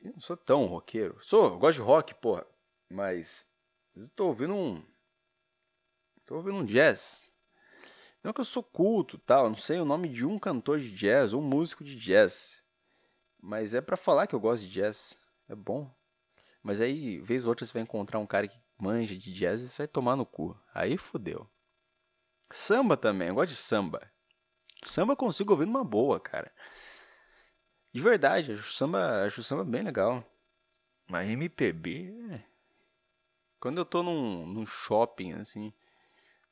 Eu 0.00 0.12
não 0.12 0.20
sou 0.20 0.36
tão 0.36 0.64
roqueiro. 0.66 1.18
Sou, 1.22 1.52
eu 1.52 1.58
gosto 1.58 1.78
de 1.78 1.82
rock, 1.82 2.14
porra. 2.14 2.46
Mas 2.88 3.46
eu 3.94 4.08
tô 4.08 4.26
ouvindo 4.28 4.54
um 4.54 4.82
Tô 6.30 6.36
ouvindo 6.36 6.58
um 6.58 6.64
jazz. 6.64 7.28
Não 8.22 8.32
que 8.32 8.40
eu 8.40 8.44
sou 8.44 8.62
culto, 8.62 9.18
tal, 9.18 9.48
não 9.48 9.56
sei 9.56 9.80
o 9.80 9.84
nome 9.84 10.08
de 10.08 10.24
um 10.24 10.38
cantor 10.38 10.78
de 10.78 10.94
jazz 10.94 11.32
ou 11.32 11.42
um 11.42 11.44
músico 11.44 11.82
de 11.82 11.96
jazz. 11.96 12.62
Mas 13.42 13.74
é 13.74 13.80
para 13.80 13.96
falar 13.96 14.28
que 14.28 14.34
eu 14.36 14.38
gosto 14.38 14.62
de 14.62 14.70
jazz. 14.70 15.18
É 15.48 15.56
bom. 15.56 15.92
Mas 16.62 16.80
aí, 16.80 17.18
vez 17.18 17.42
ou 17.42 17.48
outra, 17.48 17.66
você 17.66 17.72
vai 17.72 17.82
encontrar 17.82 18.20
um 18.20 18.26
cara 18.28 18.46
que 18.46 18.56
manja 18.78 19.16
de 19.16 19.32
jazz 19.32 19.60
e 19.60 19.68
você 19.68 19.78
vai 19.78 19.88
tomar 19.88 20.14
no 20.14 20.24
cu. 20.24 20.56
Aí 20.72 20.96
fodeu. 20.96 21.50
Samba 22.52 22.96
também, 22.96 23.26
eu 23.26 23.34
gosto 23.34 23.50
de 23.50 23.56
samba. 23.56 24.08
Samba 24.86 25.12
eu 25.12 25.16
consigo 25.16 25.52
ouvir 25.52 25.66
numa 25.66 25.84
boa, 25.84 26.18
cara. 26.20 26.52
De 27.92 28.00
verdade, 28.00 28.52
acho 28.52 28.72
samba, 28.72 29.24
acho 29.26 29.42
samba 29.42 29.64
bem 29.64 29.82
legal. 29.82 30.24
Mas 31.08 31.28
MPB, 31.30 32.14
é... 32.30 32.44
Quando 33.58 33.78
eu 33.78 33.84
tô 33.84 34.02
num, 34.02 34.46
num 34.46 34.64
shopping, 34.64 35.32
assim, 35.32 35.72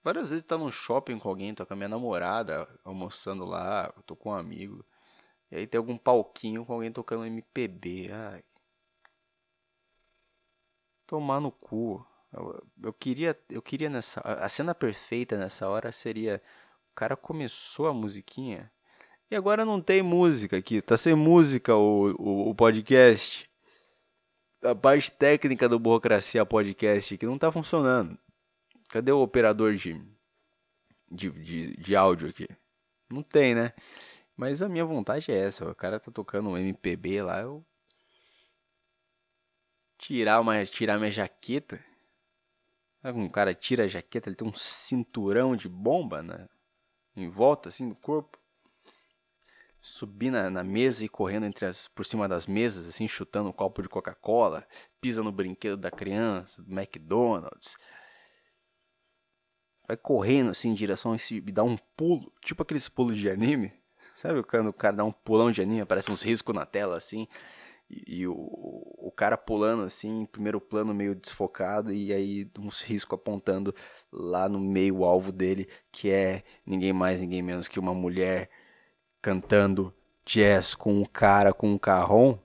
Várias 0.02 0.30
vezes 0.30 0.44
tá 0.44 0.56
num 0.56 0.70
shopping 0.70 1.18
com 1.18 1.28
alguém, 1.28 1.54
tô 1.54 1.66
com 1.66 1.74
a 1.74 1.76
minha 1.76 1.88
namorada 1.88 2.68
almoçando 2.84 3.44
lá, 3.44 3.92
tô 4.06 4.16
com 4.16 4.30
um 4.30 4.34
amigo. 4.34 4.84
E 5.50 5.56
aí 5.56 5.66
tem 5.66 5.78
algum 5.78 5.98
palquinho 5.98 6.64
com 6.64 6.72
alguém 6.74 6.92
tocando 6.92 7.26
MPB. 7.26 8.10
Ai. 8.12 8.44
Tomar 11.06 11.40
no 11.40 11.50
cu. 11.50 12.06
Eu, 12.32 12.66
eu, 12.84 12.92
queria, 12.92 13.38
eu 13.50 13.62
queria 13.62 13.90
nessa. 13.90 14.20
A 14.20 14.48
cena 14.48 14.74
perfeita 14.74 15.36
nessa 15.36 15.68
hora 15.68 15.92
seria. 15.92 16.42
Cara 16.98 17.16
começou 17.16 17.86
a 17.86 17.94
musiquinha. 17.94 18.72
E 19.30 19.36
agora 19.36 19.64
não 19.64 19.80
tem 19.80 20.02
música 20.02 20.56
aqui. 20.56 20.82
Tá 20.82 20.96
sem 20.96 21.14
música 21.14 21.76
o, 21.76 22.10
o, 22.18 22.50
o 22.50 22.54
podcast. 22.56 23.48
a 24.64 24.74
parte 24.74 25.08
técnica 25.08 25.68
do 25.68 25.78
Burocracia 25.78 26.44
Podcast 26.44 27.16
que 27.16 27.24
não 27.24 27.38
tá 27.38 27.52
funcionando. 27.52 28.18
Cadê 28.88 29.12
o 29.12 29.22
operador 29.22 29.76
de, 29.76 30.04
de, 31.08 31.30
de, 31.30 31.76
de 31.76 31.94
áudio 31.94 32.30
aqui? 32.30 32.48
Não 33.08 33.22
tem, 33.22 33.54
né? 33.54 33.72
Mas 34.36 34.60
a 34.60 34.68
minha 34.68 34.84
vontade 34.84 35.30
é 35.30 35.38
essa. 35.38 35.70
O 35.70 35.74
cara 35.76 36.00
tá 36.00 36.10
tocando 36.10 36.48
um 36.50 36.58
MPB 36.58 37.22
lá, 37.22 37.42
eu 37.42 37.64
tirar 39.98 40.40
uma 40.40 40.66
tirar 40.66 40.98
minha 40.98 41.12
jaqueta. 41.12 41.78
Sabe 43.00 43.20
um 43.20 43.28
cara 43.28 43.54
tira 43.54 43.84
a 43.84 43.88
jaqueta, 43.88 44.28
ele 44.28 44.34
tem 44.34 44.48
um 44.48 44.52
cinturão 44.52 45.54
de 45.54 45.68
bomba 45.68 46.24
né? 46.24 46.48
Em 47.22 47.28
volta 47.28 47.68
assim 47.68 47.88
do 47.88 47.94
corpo. 47.94 48.38
Subir 49.80 50.30
na, 50.30 50.50
na 50.50 50.64
mesa 50.64 51.04
e 51.04 51.08
correndo 51.08 51.46
entre 51.46 51.64
as, 51.64 51.86
por 51.88 52.04
cima 52.04 52.28
das 52.28 52.46
mesas, 52.46 52.88
assim, 52.88 53.06
chutando 53.06 53.48
um 53.48 53.52
copo 53.52 53.80
de 53.80 53.88
Coca-Cola, 53.88 54.66
pisa 55.00 55.22
no 55.22 55.30
brinquedo 55.30 55.76
da 55.76 55.90
criança, 55.90 56.60
do 56.60 56.72
McDonald's. 56.72 57.76
Vai 59.86 59.96
correndo 59.96 60.50
assim 60.50 60.70
em 60.70 60.74
direção 60.74 61.12
a 61.12 61.16
esse. 61.16 61.36
e 61.36 61.40
dá 61.40 61.62
um 61.62 61.76
pulo, 61.96 62.32
tipo 62.44 62.62
aqueles 62.62 62.88
pulos 62.88 63.16
de 63.16 63.30
anime. 63.30 63.72
Sabe 64.16 64.42
quando 64.42 64.68
o 64.68 64.72
cara 64.72 64.96
dá 64.96 65.04
um 65.04 65.12
pulão 65.12 65.50
de 65.50 65.62
anime, 65.62 65.80
aparece 65.80 66.10
uns 66.10 66.22
riscos 66.22 66.54
na 66.54 66.66
tela 66.66 66.96
assim. 66.96 67.28
E, 67.90 68.26
o, 68.26 68.34
o 68.34 69.10
cara 69.10 69.38
pulando 69.38 69.82
assim, 69.82 70.26
primeiro 70.26 70.60
plano 70.60 70.92
meio 70.92 71.14
desfocado, 71.14 71.92
e 71.92 72.12
aí 72.12 72.50
uns 72.58 72.82
riscos 72.82 73.18
apontando 73.18 73.74
lá 74.12 74.48
no 74.48 74.60
meio 74.60 75.04
alvo 75.04 75.32
dele, 75.32 75.68
que 75.90 76.10
é 76.10 76.44
ninguém 76.66 76.92
mais, 76.92 77.20
ninguém 77.20 77.42
menos 77.42 77.66
que 77.66 77.78
uma 77.78 77.94
mulher 77.94 78.50
cantando 79.22 79.94
jazz 80.26 80.74
com 80.74 81.00
um 81.00 81.04
cara 81.04 81.54
com 81.54 81.72
um 81.72 81.78
carrom. 81.78 82.38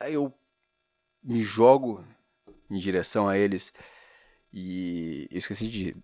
Aí 0.00 0.14
eu 0.14 0.34
me 1.22 1.42
jogo 1.42 2.04
em 2.68 2.78
direção 2.78 3.28
a 3.28 3.38
eles 3.38 3.72
e 4.52 5.28
esqueci 5.30 5.68
de 5.68 5.96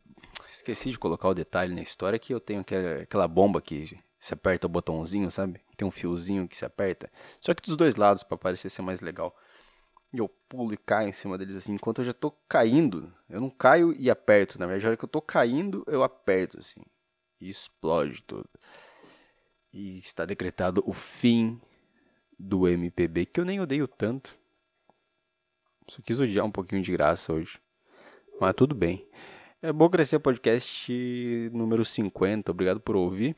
esqueci 0.49 0.91
de 0.91 0.99
colocar 0.99 1.29
o 1.29 1.35
detalhe 1.35 1.75
na 1.75 1.83
história 1.83 2.19
que 2.19 2.33
eu 2.33 2.41
tenho 2.41 2.61
aquela, 2.61 3.03
aquela 3.03 3.29
bomba 3.29 3.61
que 3.61 3.99
se 4.19 4.35
aperta 4.35 4.66
o 4.66 4.71
botãozinho, 4.71 5.31
sabe? 5.31 5.61
Tem 5.77 5.87
um 5.87 5.91
fiozinho 5.91 6.49
que 6.49 6.57
se 6.57 6.64
aperta. 6.64 7.11
Só 7.41 7.55
que 7.55 7.62
dos 7.62 7.77
dois 7.77 7.97
lados 7.97 8.23
para 8.23 8.37
parecer 8.37 8.71
ser 8.71 8.83
mais 8.83 9.01
legal. 9.01 9.37
E 10.12 10.19
eu 10.19 10.29
pulo 10.49 10.73
e 10.73 10.77
caio 10.77 11.09
em 11.09 11.12
cima 11.12 11.37
deles 11.37 11.57
assim, 11.57 11.75
enquanto 11.75 12.01
eu 12.01 12.05
já 12.05 12.12
tô 12.12 12.31
caindo. 12.49 13.12
Eu 13.29 13.41
não 13.41 13.51
caio 13.51 13.95
e 13.99 14.11
aperto, 14.11 14.59
na 14.59 14.66
verdade, 14.66 14.87
a 14.87 14.89
hora 14.89 14.97
que 14.97 15.05
eu 15.05 15.09
tô 15.09 15.21
caindo, 15.21 15.85
eu 15.87 16.03
aperto 16.03 16.59
assim. 16.59 16.81
E 17.41 17.49
explode 17.49 18.23
tudo. 18.27 18.49
E 19.73 19.99
está 19.99 20.25
decretado 20.25 20.83
o 20.87 20.93
fim 20.93 21.61
do 22.39 22.66
MPB, 22.66 23.27
que 23.27 23.41
eu 23.41 23.45
nem 23.45 23.61
odeio 23.61 23.87
tanto. 23.87 24.37
Só 25.89 26.03
quis 26.03 26.19
odiar 26.19 26.45
um 26.45 26.51
pouquinho 26.51 26.83
de 26.83 26.93
graça 26.93 27.33
hoje. 27.33 27.61
Mas 28.41 28.55
tudo 28.55 28.75
bem. 28.75 29.07
É 29.61 29.73
bom 29.73 29.89
crescer 29.89 30.19
podcast 30.19 31.51
número 31.53 31.85
50. 31.85 32.51
Obrigado 32.51 32.81
por 32.81 32.97
ouvir. 32.97 33.37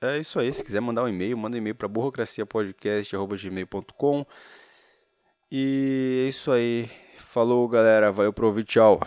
É 0.00 0.16
isso 0.18 0.38
aí. 0.38 0.52
Se 0.52 0.62
quiser 0.62 0.80
mandar 0.80 1.02
um 1.04 1.08
e-mail, 1.08 1.36
manda 1.36 1.56
um 1.56 1.58
e-mail 1.58 1.74
para 1.74 1.88
burocraciapodcast.gmail.com. 1.88 4.26
E 5.50 6.24
é 6.26 6.28
isso 6.28 6.52
aí. 6.52 6.88
Falou, 7.16 7.66
galera. 7.68 8.12
Valeu 8.12 8.32
por 8.32 8.44
ouvir. 8.44 8.64
Tchau. 8.64 9.00